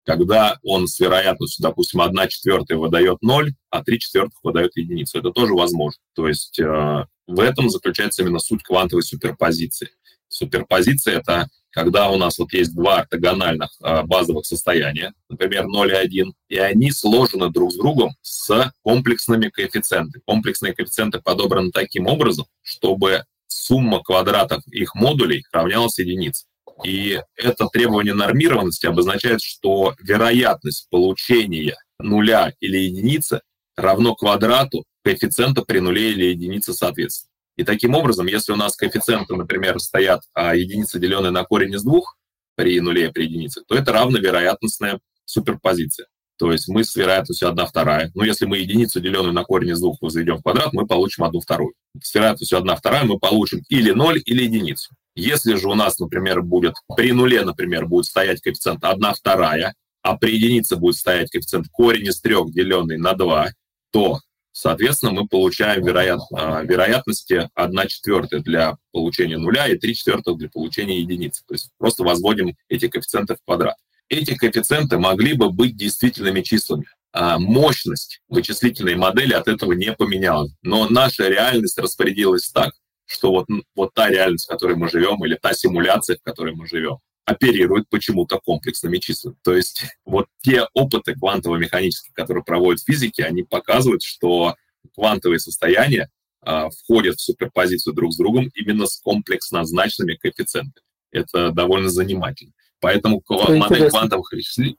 [0.05, 5.19] когда он с вероятностью, допустим, 1 четвертая выдает 0, а 3 четвертых выдает единицу.
[5.19, 6.01] Это тоже возможно.
[6.15, 9.91] То есть э, в этом заключается именно суть квантовой суперпозиции.
[10.29, 15.95] Суперпозиция— это когда у нас вот есть два ортогональных э, базовых состояния, например, 0 и
[15.95, 20.23] 1, и они сложены друг с другом с комплексными коэффициентами.
[20.27, 26.47] Комплексные коэффициенты подобраны таким образом, чтобы сумма квадратов их модулей равнялась единице.
[26.85, 33.41] И это требование нормированности обозначает, что вероятность получения нуля или единицы
[33.77, 37.31] равно квадрату коэффициента при нуле или единице соответственно.
[37.59, 41.83] И таким образом, если у нас коэффициенты, например, стоят а единица, деленная на корень из
[41.83, 42.17] двух,
[42.55, 46.07] при нуле и при единице, то это равновероятностная суперпозиция.
[46.39, 48.13] То есть мы с вероятностью 1 вторая.
[48.15, 51.41] Но если мы единицу, деленную на корень из двух, возведем в квадрат, мы получим 1
[51.41, 51.75] вторую.
[52.01, 54.95] С вероятностью 1 вторая мы получим или 0, или единицу.
[55.17, 60.17] Если же у нас, например, будет при нуле, например, будет стоять коэффициент 1 вторая, а
[60.17, 63.49] при единице будет стоять коэффициент корень из 3, деленный на 2,
[63.91, 64.21] то
[64.61, 70.49] Соответственно, мы получаем вероят, а, вероятности 1 четвертая для получения нуля и 3 четвертых для
[70.49, 71.45] получения единицы.
[71.47, 73.77] То есть просто возводим эти коэффициенты в квадрат.
[74.09, 76.87] Эти коэффициенты могли бы быть действительными числами.
[77.13, 80.51] А мощность вычислительной модели от этого не поменялась.
[80.63, 82.73] Но наша реальность распорядилась так,
[83.07, 86.67] что вот, вот та реальность, в которой мы живем, или та симуляция, в которой мы
[86.67, 89.37] живем, оперирует почему-то комплексными числами.
[89.43, 94.57] То есть вот те опыты квантово-механические, которые проводят физики, они показывают, что
[94.95, 96.09] квантовые состояния
[96.41, 100.85] а, входят в суперпозицию друг с другом именно с комплексно значными коэффициентами.
[101.11, 102.53] Это довольно занимательно.
[102.81, 103.91] Поэтому Это модель интересно.
[103.91, 104.33] квантовых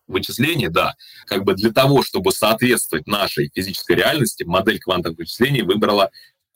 [0.08, 0.96] вычислений, да,
[1.26, 6.10] как бы для того, чтобы соответствовать нашей физической реальности, модель квантовых вычислений выбрала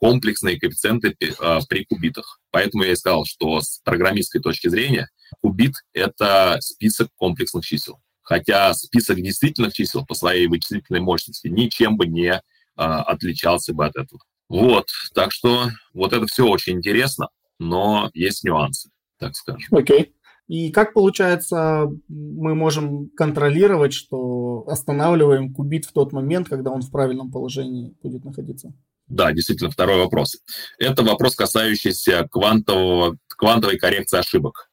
[0.04, 2.42] комплексные коэффициенты э, при кубитах.
[2.52, 5.08] Поэтому я и сказал, что с программистской точки зрения
[5.42, 8.02] кубит— это список комплексных чисел.
[8.22, 12.42] Хотя список действительных чисел по своей вычислительной мощности ничем бы не э,
[12.76, 14.20] отличался бы от этого.
[14.50, 18.90] Вот, так что вот это все очень интересно, но есть нюансы,
[19.20, 19.70] так скажем.
[19.72, 20.02] Окей.
[20.02, 20.12] Okay.
[20.50, 26.92] И как получается, мы можем контролировать, что останавливаем кубит в тот момент, когда он в
[26.92, 28.74] правильном положении будет находиться?
[29.08, 30.38] Да, действительно, второй вопрос.
[30.80, 34.70] Это вопрос, касающийся квантового, квантовой коррекции ошибок.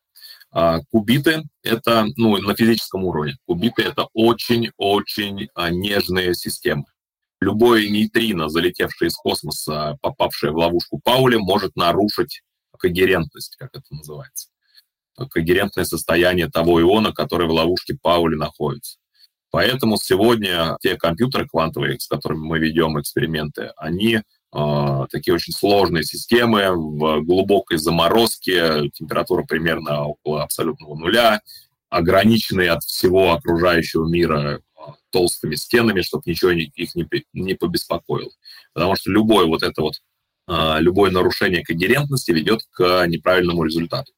[0.53, 6.85] А, кубиты— это, ну, на физическом уровне, кубиты— это очень-очень а, нежные системы.
[7.41, 12.43] Любое нейтрино, залетевшее из космоса, попавшее в ловушку Паули, может нарушить
[12.79, 14.49] когерентность, как это называется.
[15.31, 18.99] Когерентное состояние того иона, который в ловушке Паули находится.
[19.51, 26.05] Поэтому сегодня те компьютеры квантовые, с которыми мы ведем эксперименты, они э, такие очень сложные
[26.05, 31.41] системы в глубокой заморозке, температура примерно около абсолютного нуля,
[31.89, 38.31] ограниченные от всего окружающего мира а, толстыми стенами, чтобы ничего их не, не побеспокоило.
[38.73, 39.95] Потому что любое вот это вот,
[40.49, 44.13] э, любое нарушение когерентности ведет к неправильному результату.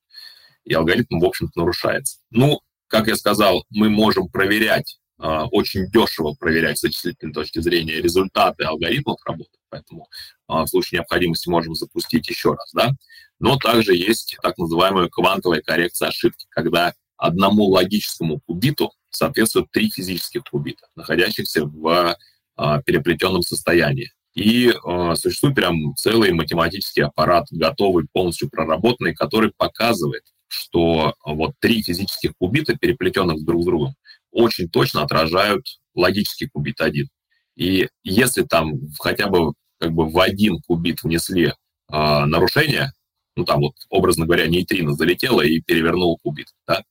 [0.64, 2.18] И алгоритм, в общем-то, нарушается.
[2.30, 5.01] Ну, как я сказал, мы можем проверять а,
[5.50, 10.08] очень дешево проверять с вычислительной точки зрения результаты алгоритмов работы, поэтому
[10.48, 12.90] а, в случае необходимости можем запустить еще раз, да.
[13.38, 20.42] Но также есть так называемая квантовая коррекция ошибки, когда одному логическому кубиту соответствуют три физических
[20.50, 22.16] кубита, находящихся в
[22.56, 24.10] а, переплетенном состоянии.
[24.34, 31.82] И э, существует прям целый математический аппарат, готовый, полностью проработанный, который показывает, что вот три
[31.82, 33.94] физических кубита, переплетенных друг с другом,
[34.32, 35.64] очень точно отражают
[35.94, 37.08] логический кубит один.
[37.56, 41.52] И если там хотя бы как бы в один кубит внесли э,
[41.90, 42.92] нарушение,
[43.36, 46.82] ну там вот, образно говоря, нейтрино залетело и перевернул кубит, да,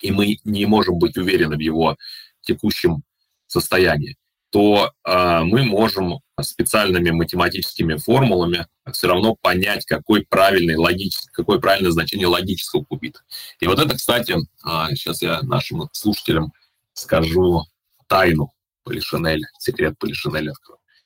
[0.00, 1.96] и мы не можем быть уверены в его
[2.42, 3.02] текущем
[3.46, 4.16] состоянии,
[4.50, 11.92] то э, мы можем специальными математическими формулами все равно понять, какой правильный логический, какое правильное
[11.92, 13.20] значение логического кубита.
[13.60, 16.52] И вот это, кстати, э, сейчас я нашим слушателям
[16.94, 17.64] скажу
[18.08, 18.50] тайну
[18.84, 20.52] Полишинеля, секрет Полишинеля.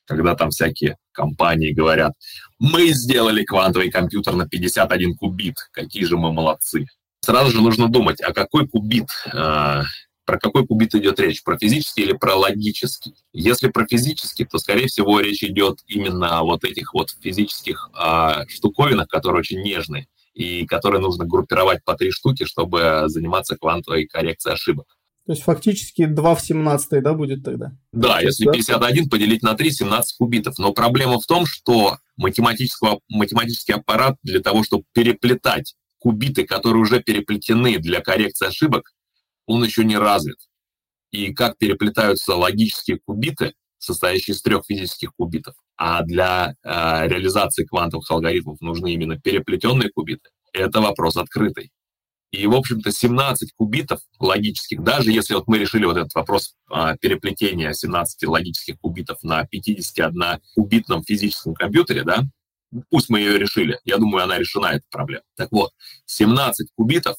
[0.05, 2.13] Когда там всякие компании говорят,
[2.57, 6.85] мы сделали квантовый компьютер на 51 кубит, какие же мы молодцы.
[7.21, 9.81] Сразу же нужно думать, а какой кубит, э,
[10.25, 13.13] про какой кубит идет речь, про физический или про логический.
[13.33, 18.45] Если про физический, то, скорее всего, речь идет именно о вот этих вот физических э,
[18.47, 24.53] штуковинах, которые очень нежные и которые нужно группировать по три штуки, чтобы заниматься квантовой коррекцией
[24.53, 24.98] ошибок.
[25.29, 27.71] То есть фактически 2 в 17, да, будет тогда?
[27.91, 30.57] Да, если 51 поделить на 3, 17 кубитов.
[30.57, 37.77] Но проблема в том, что математический аппарат для того, чтобы переплетать кубиты, которые уже переплетены
[37.77, 38.91] для коррекции ошибок,
[39.45, 40.37] он еще не развит.
[41.11, 48.09] И как переплетаются логические кубиты, состоящие из трех физических кубитов, а для э, реализации квантовых
[48.09, 51.69] алгоритмов нужны именно переплетенные кубиты, это вопрос открытый.
[52.31, 56.95] И, в общем-то, 17 кубитов логических, даже если вот мы решили вот этот вопрос а,
[56.97, 62.23] переплетения 17 логических кубитов на 51-кубитном физическом компьютере, да,
[62.89, 65.23] пусть мы ее решили, я думаю, она решена, эта проблема.
[65.35, 65.71] Так вот,
[66.05, 67.15] 17 кубитов,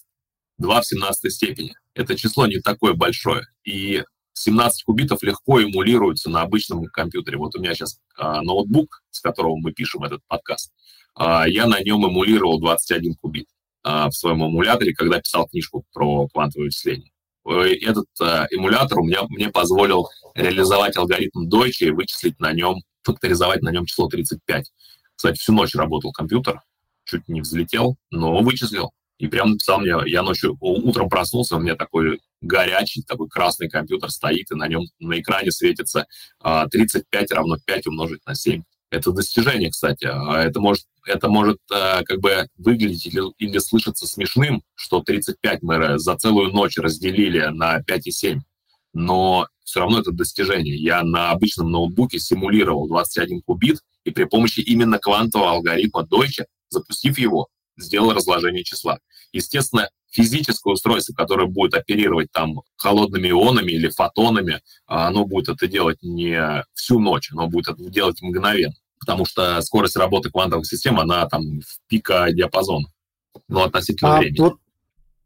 [0.59, 1.75] 2 в 17 степени.
[1.95, 3.47] Это число не такое большое.
[3.65, 4.05] И
[4.35, 7.39] 17 кубитов легко эмулируются на обычном компьютере.
[7.39, 10.73] Вот у меня сейчас а, ноутбук, с которого мы пишем этот подкаст,
[11.15, 13.47] а, я на нем эмулировал 21 кубит.
[13.83, 17.11] А, в своем эмуляторе, когда писал книжку про квантовые вычисления.
[17.47, 23.62] Этот а, эмулятор у меня, мне позволил реализовать алгоритм Deutsche и вычислить на нем, факторизовать
[23.62, 24.70] на нем число 35.
[25.16, 26.61] Кстати, всю ночь работал компьютер,
[27.05, 28.93] чуть не взлетел, но вычислил.
[29.18, 34.11] И прям написал мне, я ночью, утром проснулся, у меня такой горячий, такой красный компьютер
[34.11, 36.07] стоит, и на нем на экране светится
[36.43, 38.62] 35 а, равно 5 умножить на 7.
[38.91, 40.05] Это достижение, кстати.
[40.05, 45.62] А это может, это может э, как бы выглядеть или, или слышаться смешным, что 35
[45.62, 48.41] мы за целую ночь разделили на 5,7.
[48.93, 50.74] Но все равно это достижение.
[50.74, 57.18] Я на обычном ноутбуке симулировал 21 кубит, и при помощи именно квантового алгоритма Deutsche, запустив
[57.18, 58.99] его, сделал разложение числа.
[59.32, 65.66] Естественно, физическое устройство, которое будет оперировать там холодными ионами или фотонами, а оно будет это
[65.68, 71.01] делать не всю ночь, оно будет это делать мгновенно, потому что скорость работы квантовых систем,
[71.01, 72.86] она там в пика диапазона,
[73.48, 74.38] но относительно а времени.
[74.38, 74.59] Вот,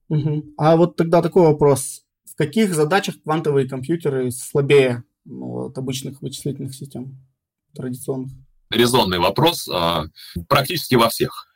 [0.09, 0.45] угу.
[0.57, 2.03] А вот тогда такой вопрос.
[2.25, 7.19] В каких задачах квантовые компьютеры слабее ну, от обычных вычислительных систем
[7.75, 8.33] традиционных?
[8.71, 9.69] Резонный вопрос.
[9.69, 10.07] А,
[10.49, 11.47] практически во всех,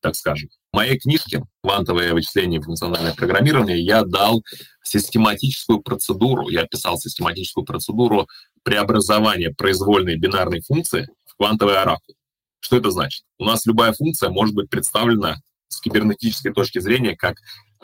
[0.00, 0.48] так скажем.
[0.72, 4.42] В моей книжке «Квантовое вычисление и функциональное программирование» я дал
[4.82, 8.26] систематическую процедуру, я описал систематическую процедуру
[8.62, 12.14] преобразования произвольной бинарной функции квантовый оракул.
[12.60, 13.24] Что это значит?
[13.38, 15.36] У нас любая функция может быть представлена
[15.68, 17.36] с кибернетической точки зрения как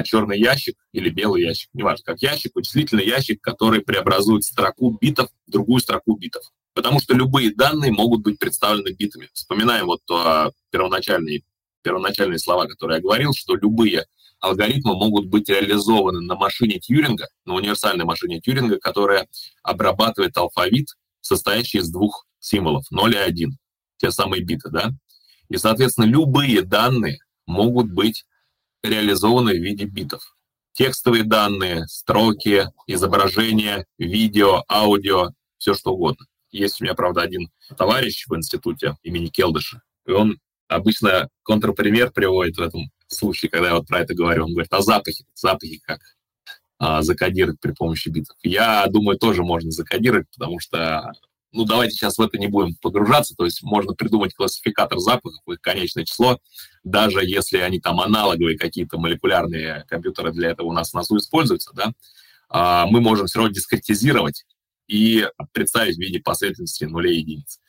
[0.04, 5.50] черный ящик или белый ящик, неважно, как ящик, вычислительный ящик, который преобразует строку битов в
[5.50, 6.42] другую строку битов.
[6.74, 9.28] Потому что любые данные могут быть представлены битами.
[9.32, 11.42] Вспоминаем вот а, первоначальные,
[11.82, 14.06] первоначальные слова, которые я говорил, что любые
[14.40, 19.26] алгоритмы могут быть реализованы на машине Тьюринга, на универсальной машине Тьюринга, которая
[19.64, 20.86] обрабатывает алфавит,
[21.20, 23.56] состоящий из двух символов 0 и 1,
[23.98, 24.92] те самые биты, да?
[25.48, 28.24] И, соответственно, любые данные могут быть
[28.82, 30.36] реализованы в виде битов.
[30.72, 36.26] Текстовые данные, строки, изображения, видео, аудио, все что угодно.
[36.50, 42.56] Есть у меня, правда, один товарищ в институте имени Келдыша, и он обычно контрпример приводит
[42.56, 44.44] в этом случае, когда я вот про это говорю.
[44.44, 46.00] Он говорит, а запахи, запахи как
[46.78, 48.36] а, закодировать при помощи битов?
[48.42, 51.12] Я думаю, тоже можно закодировать, потому что
[51.52, 55.60] ну, давайте сейчас в это не будем погружаться, то есть можно придумать классификатор запахов, их
[55.60, 56.38] конечное число,
[56.84, 61.72] даже если они там аналоговые какие-то молекулярные компьютеры для этого у нас в носу используются,
[61.74, 61.92] да,
[62.50, 64.44] а, мы можем все равно дискретизировать
[64.88, 67.60] и представить в виде последовательности нулей и единиц.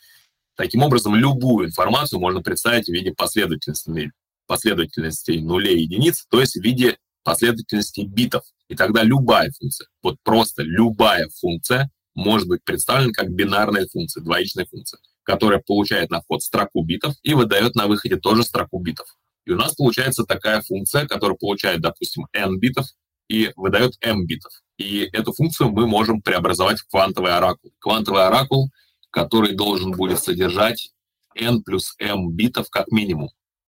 [0.56, 4.12] Таким образом, любую информацию можно представить в виде последовательности,
[4.46, 8.44] последовательности нулей и единиц, то есть в виде последовательности битов.
[8.68, 14.66] И тогда любая функция, вот просто любая функция может быть представлена как бинарная функция, двоичная
[14.66, 19.08] функция, которая получает на вход строку битов и выдает на выходе тоже строку битов.
[19.46, 22.86] И у нас получается такая функция, которая получает, допустим, n битов
[23.30, 24.52] и выдает m битов.
[24.78, 27.72] И эту функцию мы можем преобразовать в квантовый оракул.
[27.80, 28.70] Квантовый оракул,
[29.12, 30.92] который должен будет содержать
[31.36, 33.30] n плюс m битов как минимум,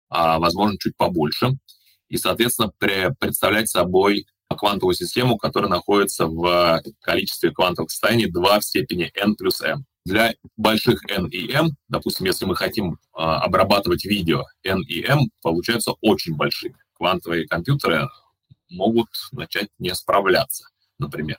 [0.09, 1.57] а возможно чуть побольше.
[2.09, 2.71] И, соответственно,
[3.19, 4.25] представлять собой
[4.55, 9.85] квантовую систему, которая находится в количестве квантовых состояний 2 в степени n плюс m.
[10.05, 15.29] Для больших n и m, допустим, если мы хотим а, обрабатывать видео, n и m
[15.41, 16.75] получаются очень большими.
[16.93, 18.07] Квантовые компьютеры
[18.69, 20.65] могут начать не справляться,
[20.97, 21.37] например.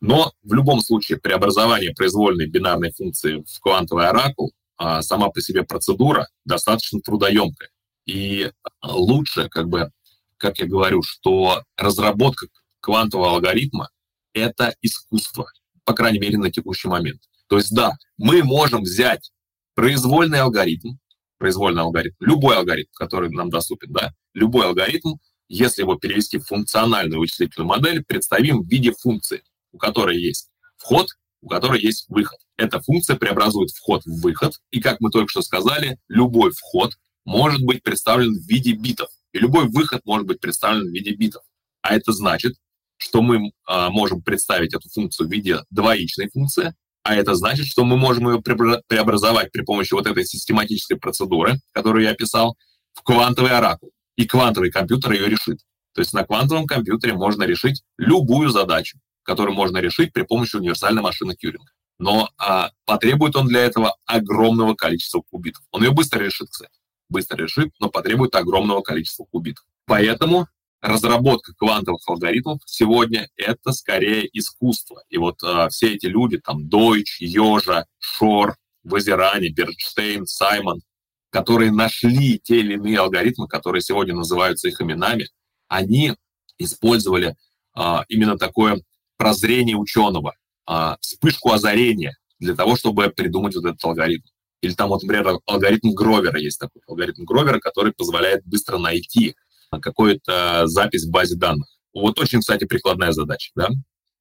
[0.00, 5.62] Но в любом случае преобразование произвольной бинарной функции в квантовый оракул а, сама по себе
[5.62, 7.70] процедура достаточно трудоемкая.
[8.06, 8.50] И
[8.82, 9.90] лучше как бы
[10.38, 12.46] как я говорю, что разработка
[12.80, 13.90] квантового алгоритма—
[14.32, 15.46] это искусство,
[15.84, 17.20] по крайней мере, на текущий момент.
[17.48, 19.32] То есть, да, мы можем взять
[19.74, 20.96] произвольный алгоритм,
[21.38, 25.14] произвольный алгоритм, любой алгоритм, который нам доступен, да, любой алгоритм,
[25.48, 31.08] если его перевести в функциональную вычислительную модель, представим в виде функции, у которой есть вход,
[31.40, 32.38] у которой есть выход.
[32.56, 37.62] Эта функция преобразует вход в выход, и, как мы только что сказали, любой вход может
[37.62, 39.08] быть представлен в виде битов.
[39.36, 41.42] И любой выход может быть представлен в виде битов.
[41.82, 42.54] А это значит,
[42.96, 47.84] что мы а, можем представить эту функцию в виде двоичной функции, а это значит, что
[47.84, 52.56] мы можем ее преобразовать при помощи вот этой систематической процедуры, которую я описал,
[52.94, 53.90] в квантовый оракул.
[54.16, 55.58] И квантовый компьютер ее решит.
[55.94, 61.02] То есть на квантовом компьютере можно решить любую задачу, которую можно решить при помощи универсальной
[61.02, 61.70] машины Тьюринга.
[61.98, 65.62] Но а, потребует он для этого огромного количества кубитов.
[65.72, 66.75] Он ее быстро решит, кстати
[67.08, 69.64] быстро решит, но потребует огромного количества кубитов.
[69.86, 70.48] Поэтому
[70.80, 75.02] разработка квантовых алгоритмов сегодня это скорее искусство.
[75.08, 80.82] И вот э, все эти люди, там, Дойч, Йожа, Шор, Вазирани, Бернштейн, Саймон,
[81.30, 85.28] которые нашли те или иные алгоритмы, которые сегодня называются их именами,
[85.68, 86.14] они
[86.58, 87.36] использовали
[87.76, 88.80] э, именно такое
[89.16, 90.34] прозрение ученого,
[90.68, 94.28] э, вспышку озарения для того, чтобы придумать вот этот алгоритм.
[94.66, 99.36] Или там, вот, например, алгоритм Гровера есть такой алгоритм Гровера, который позволяет быстро найти
[99.70, 101.68] какую-то запись в базе данных.
[101.94, 103.68] Вот очень, кстати, прикладная задача, да?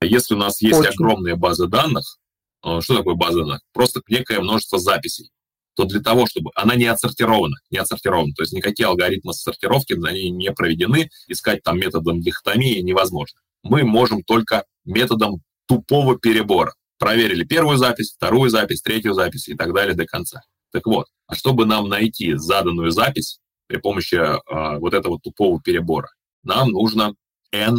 [0.01, 0.91] Если у нас есть очень.
[0.91, 2.19] огромная база данных,
[2.63, 3.61] э, что такое база данных?
[3.73, 5.31] Просто некое множество записей
[5.75, 10.09] то для того, чтобы она не отсортирована, не отсортирована, то есть никакие алгоритмы сортировки на
[10.09, 13.41] ней не проведены, искать там методом дихотомии невозможно.
[13.61, 19.73] Мы можем только методом тупого перебора проверили первую запись, вторую запись, третью запись и так
[19.73, 20.41] далее до конца.
[20.71, 26.09] Так вот, а чтобы нам найти заданную запись при помощи э, вот этого тупого перебора,
[26.43, 27.15] нам нужно
[27.51, 27.77] n,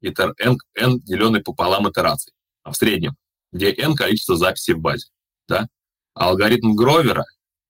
[0.00, 3.16] итер, n, n деленный пополам итераций, а в среднем,
[3.52, 5.08] где n количество записей в базе.
[5.48, 5.68] Да?
[6.14, 7.24] А алгоритм Гровера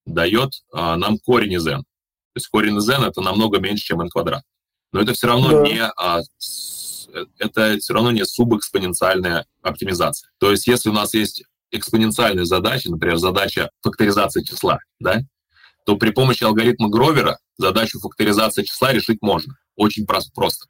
[0.06, 1.80] дает э, нам корень из n.
[1.80, 4.42] То есть корень из n это намного меньше, чем n квадрат.
[4.92, 5.62] Но это все равно да.
[5.62, 6.22] не а,
[7.38, 10.30] это все равно не субэкспоненциальная оптимизация.
[10.38, 15.22] То есть если у нас есть экспоненциальная задача, например, задача факторизации числа, да,
[15.84, 19.54] то при помощи алгоритма Гровера задачу факторизации числа решить можно.
[19.76, 20.66] Очень просто.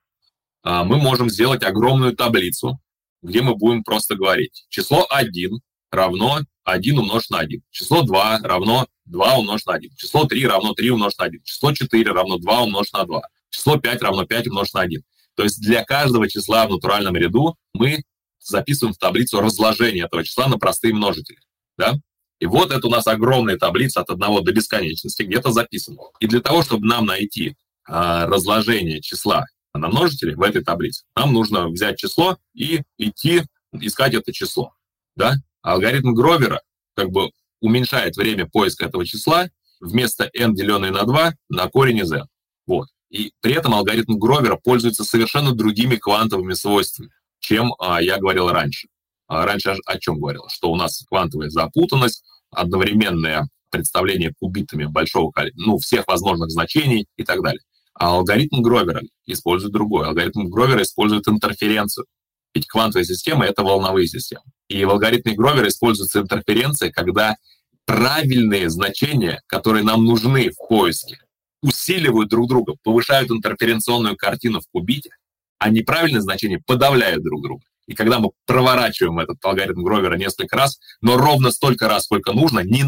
[0.63, 2.79] А, мы можем сделать огромную таблицу,
[3.23, 5.61] где мы будем просто говорить число 1
[5.91, 10.75] равно 1 умножить на 1, число 2 равно 2 умножить на 1, число 3 равно
[10.75, 14.49] 3 умножить на 1, число 4 равно 2 умножить на 2, Число 5 равно 5
[14.49, 15.03] умножить на 1.
[15.39, 18.03] То есть для каждого числа в натуральном ряду мы
[18.41, 21.39] записываем в таблицу разложение этого числа на простые множители.
[21.77, 21.95] Да?
[22.41, 25.99] И вот это у нас огромная таблица от 1 до бесконечности, где-то записана.
[26.19, 31.33] И для того, чтобы нам найти а, разложение числа на множители в этой таблице, нам
[31.33, 33.45] нужно взять число и идти
[33.81, 34.73] искать это число.
[35.15, 35.35] Да?
[35.63, 36.63] алгоритм Гровера
[36.97, 37.31] как бы
[37.61, 42.27] уменьшает время поиска этого числа вместо n, деленное на 2, на корень из n.
[42.67, 42.89] Вот.
[43.11, 48.89] И при этом алгоритм Гровера пользуется совершенно другими квантовыми свойствами, чем а, я говорил раньше.
[49.27, 50.45] А раньше о, чем говорил?
[50.49, 57.25] Что у нас квантовая запутанность, одновременное представление кубитами большого количества, ну, всех возможных значений и
[57.25, 57.61] так далее.
[57.95, 60.07] А алгоритм Гровера использует другой.
[60.07, 62.07] Алгоритм Гровера использует интерференцию.
[62.55, 64.45] Ведь квантовая система— это волновые системы.
[64.69, 67.37] И в алгоритме Гровера используется интерференция, когда
[67.85, 71.19] правильные значения, которые нам нужны в поиске,
[71.63, 75.11] усиливают друг друга, повышают интерференционную картину в кубите,
[75.59, 77.65] а неправильные значения подавляют друг друга.
[77.87, 82.61] И когда мы проворачиваем этот алгоритм Гровера несколько раз, но ровно столько раз, сколько нужно,
[82.61, 82.85] не,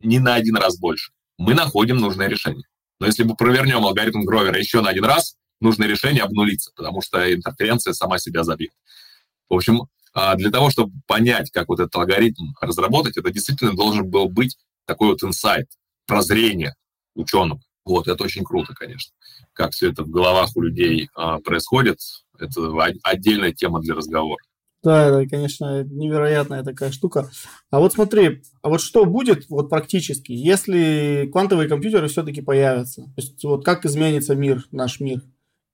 [0.00, 2.66] не на один раз больше, мы находим нужное решение.
[3.00, 7.32] Но если мы провернем алгоритм Гровера еще на один раз, нужное решение обнулится, потому что
[7.32, 8.72] интерференция сама себя забьет.
[9.48, 14.08] В общем, а, для того, чтобы понять, как вот этот алгоритм разработать, это действительно должен
[14.08, 14.56] был быть
[14.86, 15.66] такой вот инсайт,
[16.06, 16.74] прозрение
[17.14, 17.60] ученого.
[17.86, 19.14] Вот, это очень круто, конечно.
[19.52, 22.00] Как все это в головах у людей а, происходит,
[22.38, 22.60] это
[23.04, 24.42] отдельная тема для разговора.
[24.82, 27.30] Да, это, конечно, невероятная такая штука.
[27.70, 33.02] А вот смотри, а вот что будет вот практически, если квантовые компьютеры все-таки появятся?
[33.02, 35.22] То есть вот как изменится мир, наш мир?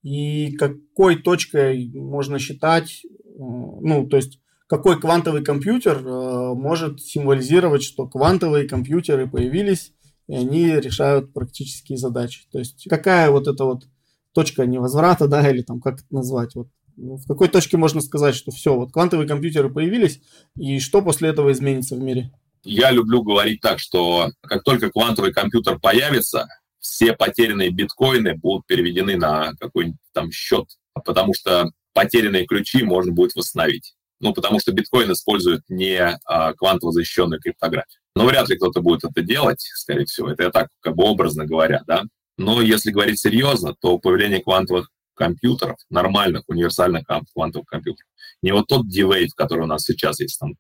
[0.03, 3.09] И какой точкой можно считать, э,
[3.39, 9.93] ну, то есть какой квантовый компьютер э, может символизировать, что квантовые компьютеры появились,
[10.29, 12.47] и они решают практические задачи.
[12.51, 13.85] То есть какая вот эта вот
[14.33, 18.35] точка невозврата, да, или там как это назвать, вот ну, в какой точке можно сказать,
[18.35, 20.21] что все, вот квантовые компьютеры появились,
[20.57, 22.33] и что после этого изменится в мире?
[22.65, 26.47] Я люблю говорить так, что как только квантовый компьютер появится,
[26.79, 30.67] все потерянные биткоины будут переведены на какой-нибудь там счет,
[31.05, 33.95] потому что потерянные ключи можно будет восстановить.
[34.23, 38.01] Ну, потому что биткоин использует не а, квантово защищенную криптографию.
[38.15, 40.31] Но вряд ли кто-то будет это делать, скорее всего.
[40.31, 42.05] Это я так, как бы образно говоря, да.
[42.39, 47.05] Но если говорить серьезно, то появление квантовых компьютеров, нормальных, универсальных
[47.35, 48.09] квантовых компьютеров,
[48.43, 50.55] не вот тот D-Wave, который у нас сейчас есть, там,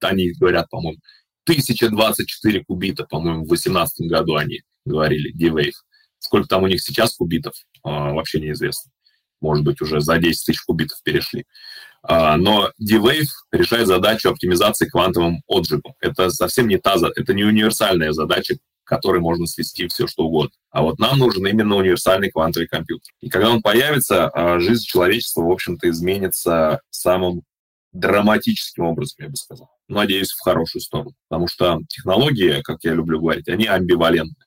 [0.00, 0.98] они говорят, по-моему,
[1.44, 5.72] 1024 кубита, по-моему, в 2018 году они говорили, D-Wave.
[6.18, 8.90] Сколько там у них сейчас кубитов, а, вообще неизвестно.
[9.40, 11.44] Может быть, уже за 10 тысяч кубитов перешли.
[12.02, 15.94] А, но D-Wave решает задачу оптимизации квантовым отжигом.
[16.00, 20.52] Это совсем не та, это не универсальная задача, которой можно свести все, что угодно.
[20.70, 23.12] А вот нам нужен именно универсальный квантовый компьютер.
[23.20, 27.42] И когда он появится, а, жизнь человечества, в общем-то, изменится самым
[27.92, 29.70] драматическим образом, я бы сказал.
[29.88, 31.14] Надеюсь, в хорошую сторону.
[31.28, 34.44] Потому что технологии, как я люблю говорить, они амбивалентны.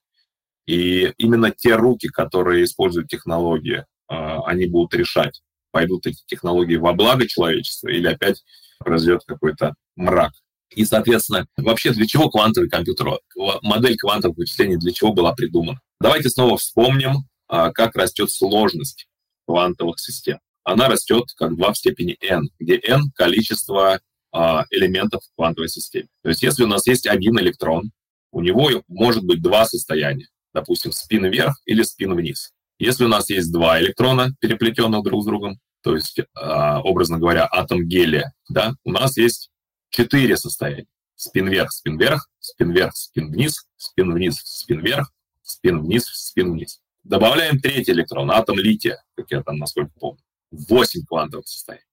[0.66, 5.42] И именно те руки, которые используют технологии, они будут решать,
[5.72, 8.44] пойдут эти технологии во благо человечества или опять
[8.80, 10.34] произойдет какой-то мрак.
[10.72, 13.20] И, соответственно, вообще для чего квантовый компьютер,
[13.62, 15.80] модель квантовых вычислений для чего была придумана?
[16.00, 19.08] Давайте снова вспомним, а, как растет сложность
[19.48, 20.40] квантовых систем.
[20.64, 24.00] Она растет как 2 в степени n, где n— количество
[24.32, 26.08] а, элементов в квантовой системе.
[26.22, 27.92] То есть если у нас есть один электрон,
[28.32, 32.52] у него может быть два состояния, допустим, спин вверх или спин вниз.
[32.80, 37.48] Если у нас есть два электрона, переплетенных друг с другом, то есть, а, образно говоря,
[37.52, 39.52] атом гелия, да, у нас есть
[39.90, 40.88] четыре состояния.
[41.16, 45.12] Спин вверх, спин вверх, спин вверх, спин вниз, спин вниз, спин вверх,
[45.42, 46.80] спин вниз, спин вниз.
[47.04, 50.22] Добавляем третий электрон, атом лития, как я там насколько помню.
[50.52, 51.86] 8 квантовых состояний.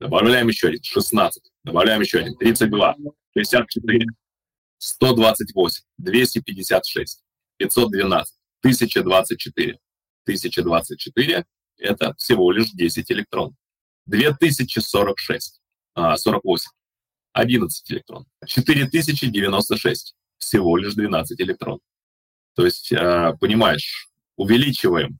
[0.00, 1.42] Добавляем еще один, 16.
[1.64, 2.96] Добавляем еще один, 32,
[3.36, 4.06] 64,
[4.78, 7.22] 128, 256,
[7.58, 9.78] 512, 1024.
[10.28, 11.44] 1024—
[11.78, 13.54] это всего лишь 10 электронов.
[14.06, 15.60] 2046,
[15.94, 16.70] 48,
[17.32, 18.26] 11 электронов.
[18.46, 21.80] 4096 всего лишь 12 электронов.
[22.54, 25.18] То есть, а, понимаешь, увеличиваем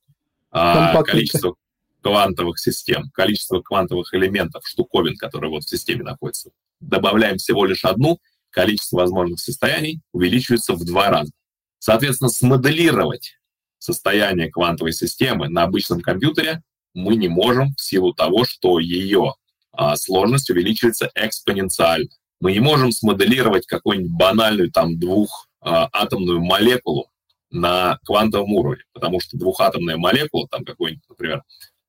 [0.51, 1.55] а, количество
[2.03, 6.51] квантовых систем, количество квантовых элементов, штуковин, которые вот в системе находятся.
[6.81, 8.19] Добавляем всего лишь одну,
[8.51, 11.33] количество возможных состояний увеличивается в два раза.
[11.79, 13.38] Соответственно, смоделировать
[13.79, 16.62] состояние квантовой системы на обычном компьютере
[16.95, 19.35] мы не можем в силу того, что ее
[19.72, 22.09] а, сложность увеличивается экспоненциально.
[22.41, 27.11] Мы не можем смоделировать какую-нибудь банальную там двухатомную молекулу
[27.51, 31.43] на квантовом уровне, потому что двухатомная молекула, там какой-нибудь, например,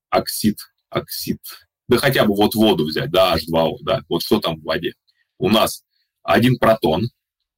[0.10, 0.58] оксид,
[0.90, 1.40] оксид,
[1.88, 4.94] да хотя бы вот воду взять, да, H2O, да, вот что там в воде.
[5.38, 5.84] У нас
[6.24, 7.10] один протон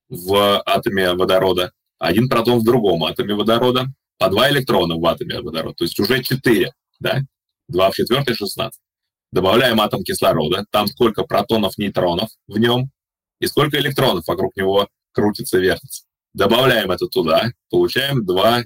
[0.09, 3.87] в атоме водорода, один протон в другом атоме водорода,
[4.17, 7.21] по два электрона в атоме водорода, то есть уже четыре, да,
[7.67, 8.79] два в четвертой, 16.
[9.31, 12.91] Добавляем атом кислорода, там сколько протонов, нейтронов в нем,
[13.39, 16.03] и сколько электронов вокруг него крутится, вертится.
[16.33, 18.63] Добавляем это туда, получаем два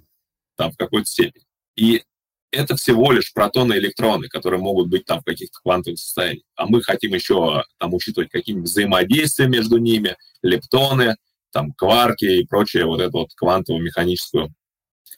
[0.57, 1.45] там в какой-то степени.
[1.75, 2.03] И
[2.51, 6.45] это всего лишь протоны и электроны, которые могут быть там в каких-то квантовых состояниях.
[6.55, 11.15] А мы хотим еще там учитывать какие-нибудь взаимодействия между ними, лептоны,
[11.51, 14.49] там кварки и прочее, вот эту вот квантово-механическую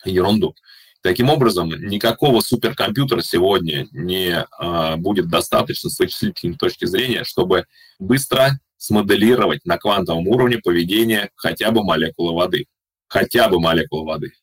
[0.06, 0.56] ерунду.
[1.02, 7.66] Таким образом, никакого суперкомпьютера сегодня не а, будет достаточно с вычислительной точки зрения, чтобы
[8.00, 12.66] быстро смоделировать на квантовом уровне поведение хотя бы молекулы воды.
[13.08, 14.34] Хотя бы молекулы воды.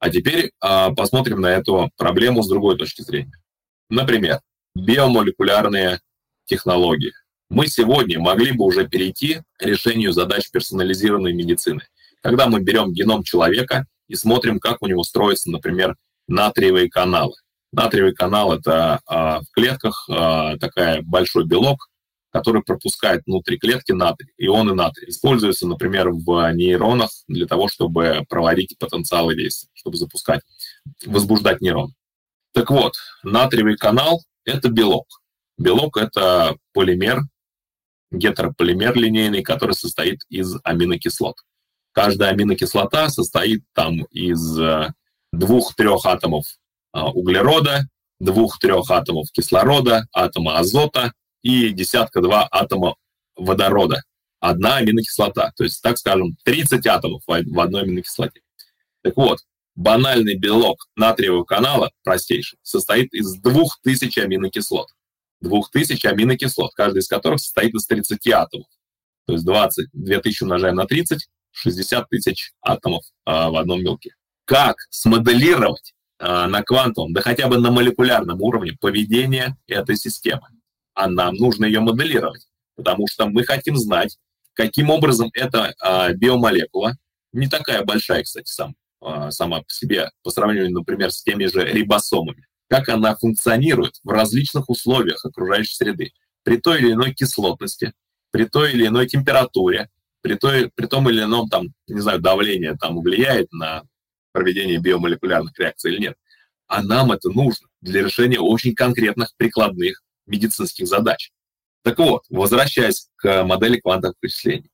[0.00, 3.40] А теперь а, посмотрим на эту проблему с другой точки зрения.
[3.88, 4.40] Например,
[4.74, 6.00] биомолекулярные
[6.46, 7.12] технологии.
[7.50, 11.82] Мы сегодня могли бы уже перейти к решению задач персонализированной медицины.
[12.20, 15.96] Когда мы берем геном человека и смотрим, как у него строятся, например,
[16.28, 17.34] натриевые каналы.
[17.72, 21.88] Натриевый канал– это а, в клетках а, такая большой белок,
[22.30, 25.08] который пропускает внутри клетки натрий, ионы натрия.
[25.08, 30.42] Используется, например, в нейронах для того, чтобы проводить потенциалы действия, чтобы запускать,
[31.04, 31.94] возбуждать нейрон.
[32.52, 35.06] Так вот, натриевый канал– это белок.
[35.58, 37.22] Белок– это полимер,
[38.12, 41.36] гетерополимер линейный, который состоит из аминокислот.
[41.94, 44.88] Каждая аминокислота состоит там из э,
[45.32, 46.44] двух-трех атомов
[46.90, 47.88] а, углерода,
[48.18, 52.96] двух-трех атомов кислорода, атома азота и десятка-два атома
[53.36, 54.02] водорода.
[54.40, 55.52] Одна аминокислота.
[55.56, 58.40] То есть, так скажем, 30 атомов в одной аминокислоте.
[59.02, 59.38] Так вот,
[59.76, 64.88] банальный белок натриевого канала, простейший, состоит из 2000 аминокислот.
[65.42, 68.66] 2000 аминокислот, каждый из которых состоит из 30 атомов.
[69.26, 74.14] То есть 20, 2000 умножаем на 30, 60 тысяч атомов а, в одном белке.
[74.44, 80.48] Как смоделировать а, на квантовом, да хотя бы на молекулярном уровне поведение этой системы?
[80.94, 82.46] а нам нужно ее моделировать,
[82.76, 84.16] потому что мы хотим знать,
[84.54, 86.96] каким образом эта а, биомолекула,
[87.32, 91.64] не такая большая, кстати, сам, а, сама по себе, по сравнению, например, с теми же
[91.64, 96.12] рибосомами, как она функционирует в различных условиях окружающей среды,
[96.44, 97.92] при той или иной кислотности,
[98.30, 99.90] при той или иной температуре,
[100.24, 103.82] при, той, при том или ином, там, не знаю, давление там влияет на
[104.32, 106.16] проведение биомолекулярных реакций или нет.
[106.66, 111.30] А нам это нужно для решения очень конкретных прикладных медицинских задач.
[111.82, 114.70] Так вот, возвращаясь к модели квантовых вычислений.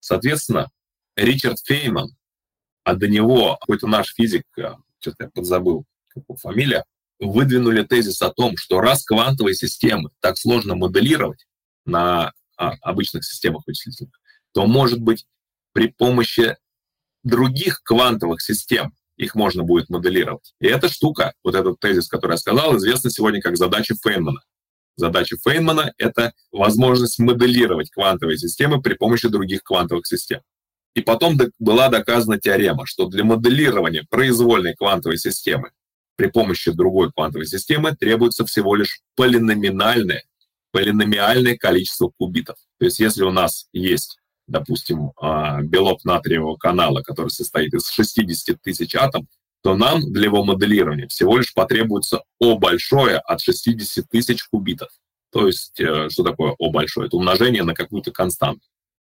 [0.00, 0.68] Соответственно,
[1.14, 2.08] Ричард Фейман,
[2.82, 6.84] а до него какой-то наш физик, э, что-то я подзабыл, как фамилия,
[7.20, 11.46] выдвинули тезис о том, что раз квантовые системы так сложно моделировать
[11.84, 14.19] на а, обычных системах вычислительных,
[14.52, 15.26] то, может быть,
[15.72, 16.56] при помощи
[17.22, 20.54] других квантовых систем их можно будет моделировать.
[20.60, 24.40] И эта штука, вот этот тезис, который я сказал, известна сегодня как задача Фейнмана.
[24.96, 30.40] Задача Фейнмана— это возможность моделировать квантовые системы при помощи других квантовых систем.
[30.94, 35.70] И потом была доказана теорема, что для моделирования произвольной квантовой системы
[36.16, 40.24] при помощи другой квантовой системы требуется всего лишь полиноминальное,
[40.72, 42.56] полиномиальное количество кубитов.
[42.78, 44.19] То есть если у нас есть,
[44.50, 49.28] допустим, а, белок натриевого канала, который состоит из 60 тысяч атомов,
[49.62, 54.88] то нам для его моделирования всего лишь потребуется О большое от 60 тысяч кубитов.
[55.32, 57.06] То есть, э, что такое О большое?
[57.06, 58.62] Это умножение на какую-то константу.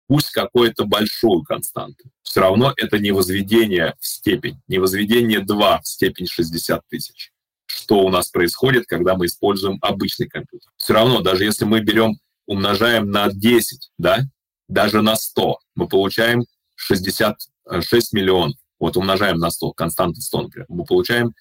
[0.07, 2.09] Пусть какую-то большую константу.
[2.23, 7.31] Все равно это не возведение в степень, не возведение 2 в степень 60 тысяч.
[7.65, 10.71] Что у нас происходит, когда мы используем обычный компьютер?
[10.77, 14.25] Все равно, даже если мы берем, умножаем на 10, да,
[14.67, 16.43] даже на 100, мы получаем
[16.75, 18.57] 66 миллионов.
[18.79, 20.65] Вот умножаем на 100, константа 100, например.
[20.69, 21.33] Мы получаем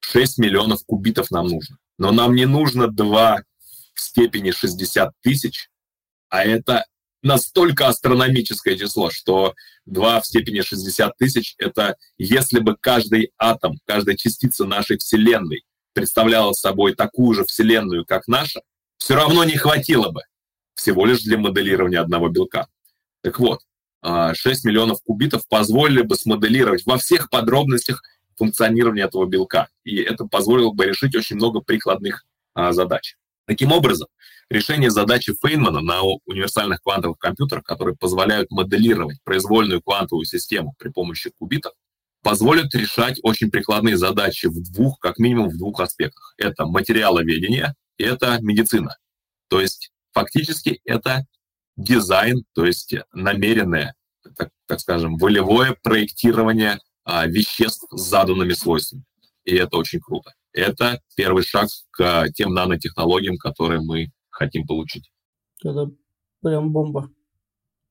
[0.00, 1.78] 6 миллионов кубитов нам нужно.
[1.98, 3.42] Но нам не нужно 2
[3.94, 5.68] в степени 60 тысяч,
[6.28, 6.84] а это
[7.22, 9.54] настолько астрономическое число, что
[9.86, 16.52] 2 в степени 60 тысяч— это если бы каждый атом, каждая частица нашей Вселенной представляла
[16.52, 18.60] собой такую же Вселенную, как наша,
[18.98, 20.22] все равно не хватило бы
[20.76, 22.68] всего лишь для моделирования одного белка.
[23.22, 23.60] Так вот,
[24.02, 28.02] 6 а, миллионов кубитов позволили бы смоделировать во всех подробностях
[28.36, 29.68] функционирование этого белка.
[29.84, 32.24] И это позволило бы решить очень много прикладных
[32.54, 33.16] а, задач.
[33.46, 34.08] Таким образом,
[34.50, 41.30] решение задачи Фейнмана на универсальных квантовых компьютерах, которые позволяют моделировать произвольную квантовую систему при помощи
[41.38, 41.72] кубитов,
[42.22, 46.34] позволят решать очень прикладные задачи в двух, как минимум в двух аспектах.
[46.36, 48.96] Это материаловедение и это медицина.
[49.48, 51.26] То есть фактически это
[51.76, 53.94] дизайн, то есть намеренное,
[54.34, 59.04] так, так скажем, волевое проектирование а, веществ с заданными свойствами.
[59.44, 60.32] И это очень круто.
[60.54, 65.12] Это первый шаг к тем нанотехнологиям, которые мы хотим получить.
[65.62, 65.90] Это
[66.40, 67.10] прям бомба.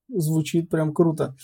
[0.08, 1.36] Звучит прям круто.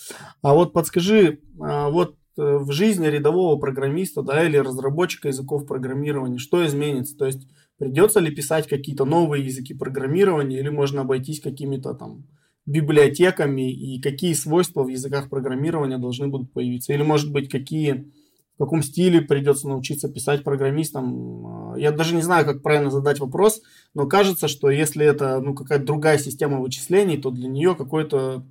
[0.42, 6.38] А вот подскажи, а, вот э, в жизни рядового программиста, да, или разработчика языков программирования,
[6.38, 7.16] что изменится?
[7.16, 7.46] То есть
[7.82, 12.28] придется ли писать какие-то новые языки программирования, или можно обойтись какими-то там
[12.64, 16.92] библиотеками, и какие свойства в языках программирования должны будут появиться?
[16.92, 18.12] Или, может быть, какие
[18.54, 21.74] в каком стиле придется научиться писать программистам.
[21.76, 23.60] Я даже не знаю, как правильно задать вопрос,
[23.94, 28.46] но кажется, что если это ну, какая-то другая система вычислений, то для нее какой-то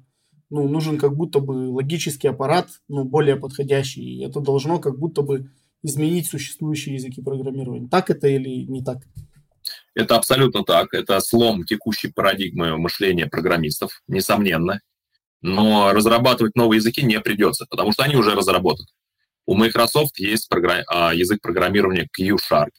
[0.50, 4.02] ну, нужен как будто бы логический аппарат, ну, более подходящий.
[4.02, 5.52] И это должно как будто бы
[5.84, 7.88] изменить существующие языки программирования.
[7.88, 9.08] Так это или не так?
[9.94, 10.94] Это абсолютно так.
[10.94, 14.82] Это слом текущей парадигмы мышления программистов, несомненно.
[15.42, 18.88] Но разрабатывать новые языки не придется, потому что они уже разработаны.
[19.46, 20.84] У Microsoft есть программ...
[20.88, 22.70] А, язык программирования Q-Sharp,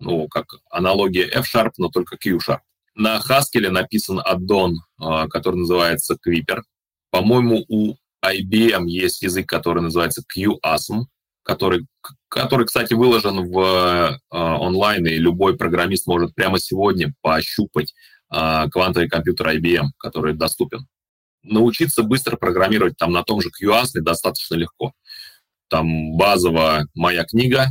[0.00, 2.60] ну, как аналогия F-Sharp, но только Q-Sharp.
[2.94, 6.62] На Haskell написан аддон, а, который называется Quipper.
[7.10, 7.94] По-моему, у
[8.24, 11.04] IBM есть язык, который называется QASM,
[11.42, 11.86] который,
[12.28, 17.94] который, кстати, выложен в э, онлайн, и любой программист может прямо сегодня пощупать
[18.32, 20.86] э, квантовый компьютер IBM, который доступен.
[21.42, 24.92] Научиться быстро программировать там на том же QASM достаточно легко.
[25.68, 27.66] Там базово моя книга,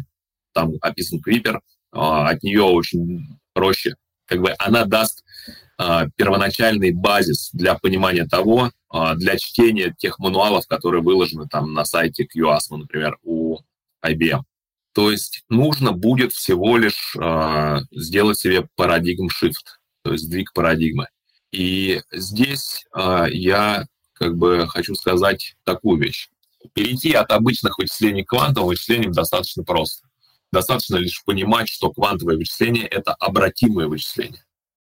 [0.53, 1.61] там описан Крипер,
[1.91, 3.95] а, от нее очень проще.
[4.25, 5.23] Как бы она даст
[6.15, 12.25] первоначальный базис для понимания того, а, для чтения тех мануалов, которые выложены там на сайте
[12.25, 13.59] QASM, например, у
[14.05, 14.41] IBM.
[14.93, 17.15] То есть нужно будет всего лишь
[17.91, 21.07] сделать себе парадигм shift, то есть сдвиг парадигмы.
[21.53, 26.27] И здесь я как бы хочу сказать такую вещь
[26.73, 30.07] перейти от обычных вычислений к квантовым вычислениям достаточно просто.
[30.51, 34.43] Достаточно лишь понимать, что квантовое вычисление— это обратимое вычисление.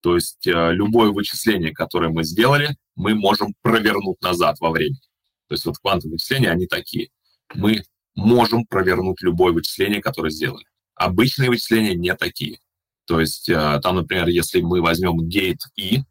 [0.06, 5.00] То есть э, любое вычисление, которое мы сделали, мы можем провернуть назад во времени.
[5.48, 7.08] То есть вот квантовые вычисления, они такие.
[7.54, 7.82] Мы
[8.14, 10.64] можем провернуть любое вычисление, которое сделали.
[10.94, 12.60] Обычные вычисления не такие.
[13.04, 16.04] То есть э, там, например, если мы возьмем gate i,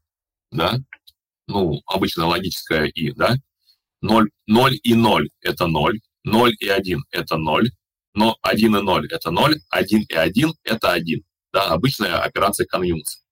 [0.51, 0.77] да,
[1.47, 3.37] ну, обычно логическое i, да,
[4.01, 7.71] 0, 0 и 0– это 0, 0 и 1– это 0,
[8.13, 11.23] но 1 и 0– это 0, 1 и 1– это 1.
[11.53, 13.24] Да, обычная операция конъюнкции.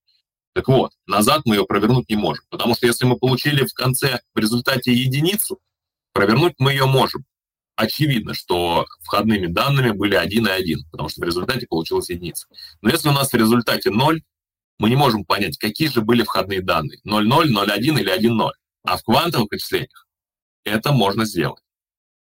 [0.54, 4.20] Так вот, назад мы ее провернуть не можем, потому что если мы получили в конце
[4.36, 5.60] в результате единицу,
[6.14, 7.26] провернуть мы ее можем.
[7.76, 12.45] Очевидно, что входными данными были 1 и 1, потому что в результате получилась единица.
[12.82, 14.22] Но если у нас в результате 0,
[14.78, 16.99] мы не можем понять, какие же были входные данные.
[17.08, 18.51] 0,0, 0,1 или 1,0.
[18.84, 20.08] А в квантовых вычислениях
[20.64, 21.62] это можно сделать.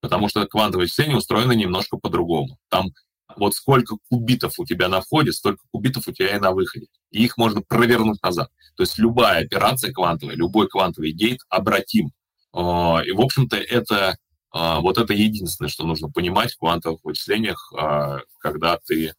[0.01, 2.59] Потому что квантовое вычисление устроено немножко по-другому.
[2.69, 2.89] Там
[3.37, 6.87] вот сколько кубитов у тебя на входе, столько кубитов у тебя и на выходе.
[7.11, 8.49] И их можно провернуть назад.
[8.75, 12.11] То есть любая операция квантовая, любой квантовый гейт обратим.
[12.53, 14.17] А, и, в общем-то, это
[14.51, 19.13] а, вот это единственное, что нужно понимать в квантовых вычислениях, а, когда ты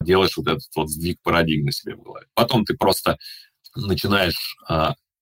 [0.00, 2.26] делаешь вот этот вот сдвиг парадигмы себе в голове.
[2.34, 3.16] Потом ты просто
[3.74, 4.56] начинаешь,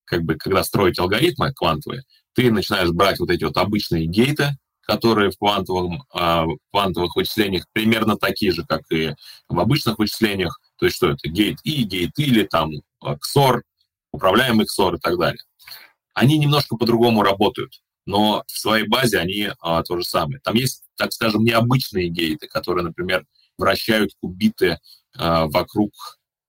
[0.05, 2.03] как бы, когда строить алгоритмы квантовые,
[2.35, 8.17] ты начинаешь брать вот эти вот обычные гейты, которые в, квантовом, э, квантовых вычислениях примерно
[8.17, 9.15] такие же, как и
[9.49, 10.61] в обычных вычислениях.
[10.77, 11.29] То есть что это?
[11.29, 12.71] Гейт И, гейт или там
[13.03, 13.63] XOR,
[14.13, 15.43] управляемый XOR и так далее.
[16.15, 20.41] Они немножко по-другому работают, но в своей базе они а, то же самое.
[20.43, 23.25] Там есть, так скажем, необычные гейты, которые, например,
[23.57, 24.79] вращают кубиты
[25.17, 25.93] а, вокруг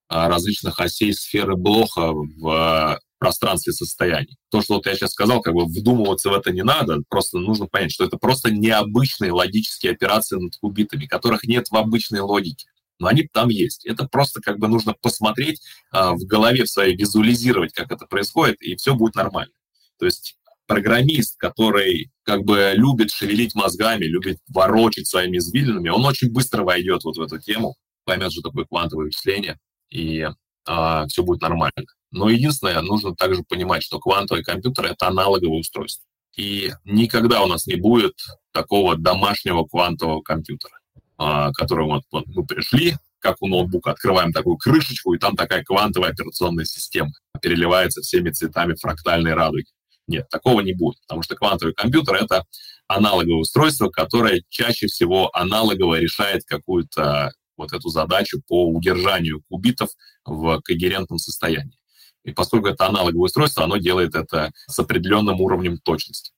[0.10, 4.38] а, различных осей сферы Блоха в пространстве состояний.
[4.52, 7.68] То, что вот я сейчас сказал, как бы вдумываться в это не надо, просто нужно
[7.68, 12.68] понять, что это просто необычные логические операции над кубитами, которых нет в обычной логике.
[13.00, 13.86] Но они там есть.
[13.86, 15.62] Это просто как бы нужно посмотреть
[15.92, 19.54] а, в голове в своей, визуализировать, как это происходит, и все будет нормально.
[20.00, 20.36] То есть
[20.68, 27.06] программист, который как бы любит шевелить мозгами, любит ворочать своими извилинами, он очень быстро войдет
[27.06, 29.58] вот в эту тему, поймет, что такое квантовое вычисление,
[29.90, 30.28] и
[30.66, 31.86] а, все будет нормально.
[32.14, 36.06] Но единственное, нужно также понимать, что квантовый компьютер— это аналоговое устройство.
[36.38, 38.14] И никогда у нас не будет
[38.52, 40.78] такого домашнего квантового компьютера,
[41.18, 45.64] а, который вот, вот мы пришли, как у ноутбука, открываем такую крышечку, и там такая
[45.64, 47.10] квантовая операционная система
[47.42, 49.66] переливается всеми цветами фрактальной радуги.
[50.08, 52.44] Нет, такого не будет, потому что квантовый компьютер— это
[52.88, 59.90] аналоговое устройство, которое чаще всего аналогово решает какую-то вот эту задачу по удержанию кубитов
[60.26, 61.78] в когерентном состоянии.
[62.24, 66.32] И поскольку это аналоговое устройство, оно делает это с определенным уровнем точности.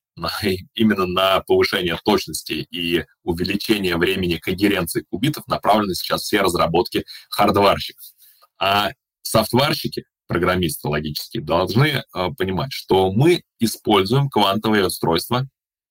[0.73, 8.05] Именно на повышение точности и увеличение времени когеренции кубитов направлены сейчас все разработки хардварщиков.
[8.57, 12.03] А софтварщики, программисты логические, должны э,
[12.37, 15.47] понимать, что мы используем квантовые устройства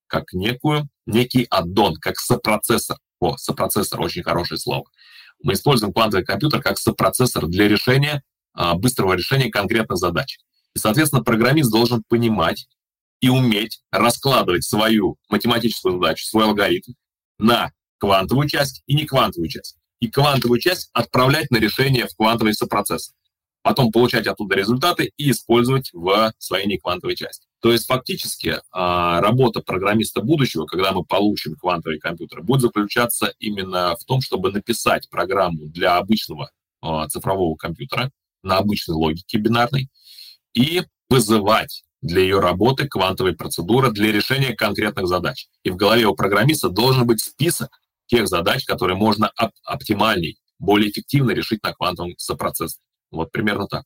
[0.07, 2.97] как некую, некий аддон, как сопроцессор.
[3.21, 4.85] О, сопроцессор, очень хорошее слово.
[5.43, 8.23] Мы используем квантовый компьютер как сопроцессор для решения
[8.77, 10.39] быстрого решения конкретных задач.
[10.75, 12.69] И, соответственно, программист должен понимать
[13.21, 16.93] и уметь раскладывать свою математическую задачу, свой алгоритм
[17.39, 19.77] на квантовую часть и не квантовую часть.
[20.01, 23.15] И квантовую часть отправлять на решение в квантовый сопроцессор.
[23.63, 27.47] Потом получать оттуда результаты и использовать в своей неквантовой части.
[27.63, 33.97] То есть фактически а, работа программиста будущего, когда мы получим квантовый компьютер, будет заключаться именно
[33.97, 36.51] в том, чтобы написать программу для обычного
[36.83, 38.11] а, цифрового компьютера,
[38.45, 39.91] на обычной логике бинарной
[40.55, 45.49] и вызывать для ее работы квантовые процедуры для решения конкретных задач.
[45.63, 47.71] И в голове у программиста должен быть список
[48.07, 52.85] тех задач, которые можно оп- оптимальней, более эффективно решить на квантовом сопроцессоре.
[53.11, 53.85] Вот примерно так.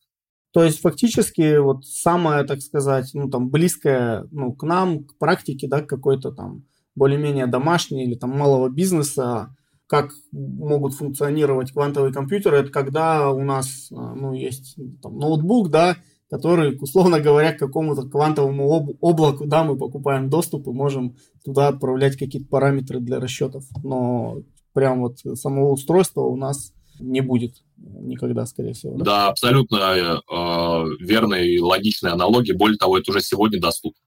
[0.53, 5.69] То есть фактически вот самое, так сказать, ну там близкое ну, к нам, к практике,
[5.69, 9.55] да, какой-то там более-менее домашний или там малого бизнеса,
[9.89, 15.97] как могут функционировать квантовые компьютеры, это когда у нас а, ну, есть там, ноутбук, да,
[16.31, 21.69] который, условно говоря, к какому-то квантовому об- облаку, да, мы покупаем доступ и можем туда
[21.69, 23.65] отправлять какие-то параметры для расчетов.
[23.83, 24.43] Но
[24.75, 28.99] прям вот самого устройства у нас не будет никогда, скорее всего.
[28.99, 32.53] Да, да абсолютно э, верная и логичная аналогия.
[32.53, 34.03] Более того, это уже сегодня доступно.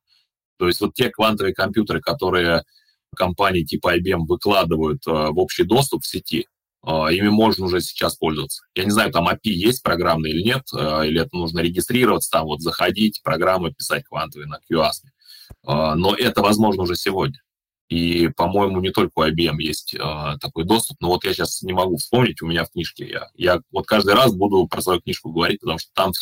[0.58, 2.64] То есть вот те квантовые компьютеры, которые
[3.16, 6.48] компании типа IBM выкладывают э, в общий доступ в сети,
[6.86, 8.64] э, ими можно уже сейчас пользоваться.
[8.76, 12.46] Я не знаю, там API есть программный или нет, э, или это нужно регистрироваться, там
[12.46, 14.94] вот заходить, программы писать квантовые на QAS.
[15.64, 17.38] Но это возможно уже сегодня.
[17.90, 19.98] И, по-моему, не только у IBM есть
[20.40, 23.62] такой доступ, но вот я сейчас не могу вспомнить, у меня в книжке я, я
[23.70, 26.14] вот каждый раз буду про свою книжку говорить, потому что там,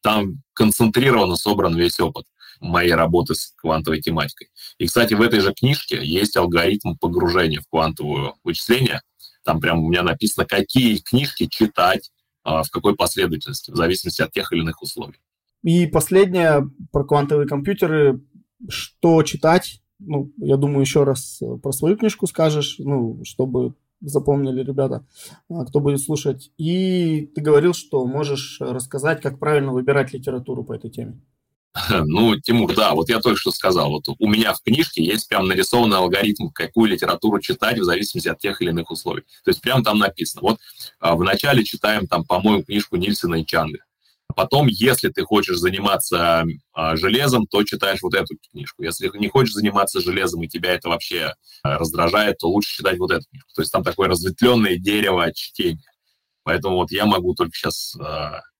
[0.00, 2.24] там концентрированно собран весь опыт
[2.60, 4.48] моей работы с квантовой тематикой.
[4.78, 9.02] И, кстати, в этой же книжке есть алгоритм погружения в квантовое вычисление.
[9.44, 12.10] Там прям у меня написано, какие книжки читать,
[12.44, 15.18] а, в какой последовательности, в зависимости от тех или иных условий.
[15.62, 18.20] И последнее про квантовые компьютеры.
[18.68, 19.80] Что читать?
[19.98, 25.04] Ну, я думаю, еще раз про свою книжку скажешь, ну, чтобы запомнили ребята,
[25.48, 26.50] а, кто будет слушать.
[26.56, 31.20] И ты говорил, что можешь рассказать, как правильно выбирать литературу по этой теме.
[32.06, 35.46] Ну, Тимур, да, вот я только что сказал, вот у меня в книжке есть прям
[35.46, 39.22] нарисованный алгоритм, какую литературу читать в зависимости от тех или иных условий.
[39.44, 40.42] То есть прям там написано.
[40.42, 40.58] Вот
[41.00, 43.78] а, вначале читаем там, по-моему, книжку Нильсона и Чанга.
[44.28, 48.82] А потом, если ты хочешь заниматься а, железом, то читаешь вот эту книжку.
[48.82, 53.10] Если не хочешь заниматься железом и тебя это вообще а, раздражает, то лучше читать вот
[53.10, 53.50] эту книжку.
[53.54, 55.90] То есть там такое разветвленное дерево чтения.
[56.44, 57.94] Поэтому вот я могу только сейчас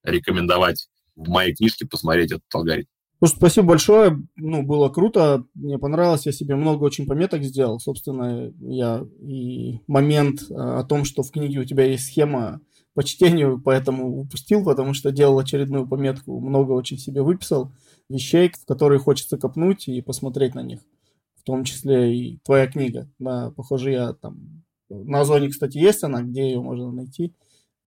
[0.03, 2.91] рекомендовать в моей книжке посмотреть этот алгоритм.
[3.19, 4.23] Слушай, спасибо большое.
[4.37, 5.45] Ну, было круто.
[5.55, 6.27] Мне понравилось.
[6.27, 7.81] Я себе много очень пометок сделал.
[7.81, 12.61] Собственно, я и момент э, о том, что в книге у тебя есть схема
[12.95, 16.39] по чтению, поэтому упустил, потому что делал очередную пометку.
[16.39, 17.73] Много очень себе выписал
[18.09, 20.81] вещей, в которые хочется копнуть и посмотреть на них.
[21.35, 23.11] В том числе и твоя книга.
[23.19, 24.65] Да, похоже, я там...
[24.91, 27.35] На Озоне, кстати, есть она, где ее можно найти.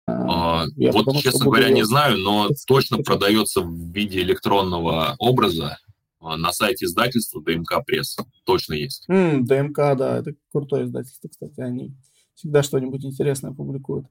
[0.09, 5.79] А, я вот, честно говоря, не знаю, но точно продается в виде электронного образа
[6.21, 8.17] а, на сайте издательства ДМК Пресс.
[8.45, 9.05] Точно есть.
[9.11, 11.61] Mm, ДМК, да, это крутое издательство, кстати.
[11.61, 11.93] Они
[12.35, 14.07] всегда что-нибудь интересное публикуют.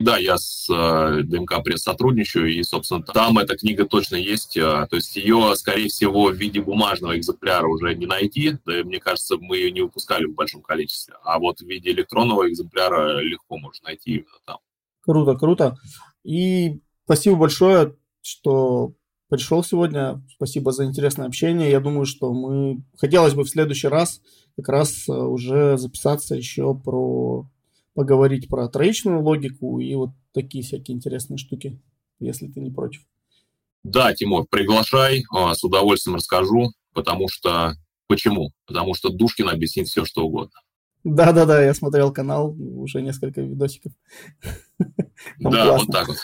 [0.00, 4.56] Да, я с э, ДМК Пресс сотрудничаю, и, собственно, там эта книга точно есть.
[4.56, 8.56] Э, то есть ее, скорее всего, в виде бумажного экземпляра уже не найти.
[8.64, 11.14] Да, мне кажется, мы ее не выпускали в большом количестве.
[11.24, 14.58] А вот в виде электронного экземпляра легко можно найти именно там.
[15.08, 15.78] Круто, круто.
[16.22, 18.92] И спасибо большое, что
[19.30, 20.22] пришел сегодня.
[20.34, 21.70] Спасибо за интересное общение.
[21.70, 22.84] Я думаю, что мы...
[22.98, 24.20] Хотелось бы в следующий раз
[24.54, 27.48] как раз э, уже записаться еще про...
[27.94, 31.80] Поговорить про троичную логику и вот такие всякие интересные штуки,
[32.20, 33.00] если ты не против.
[33.84, 37.76] Да, Тимур, приглашай, а, с удовольствием расскажу, потому что...
[38.08, 38.52] Почему?
[38.66, 40.60] Потому что Душкин объяснит все, что угодно.
[41.04, 43.92] Да-да-да, я смотрел канал, уже несколько видосиков.
[45.38, 46.16] да, вот так вот.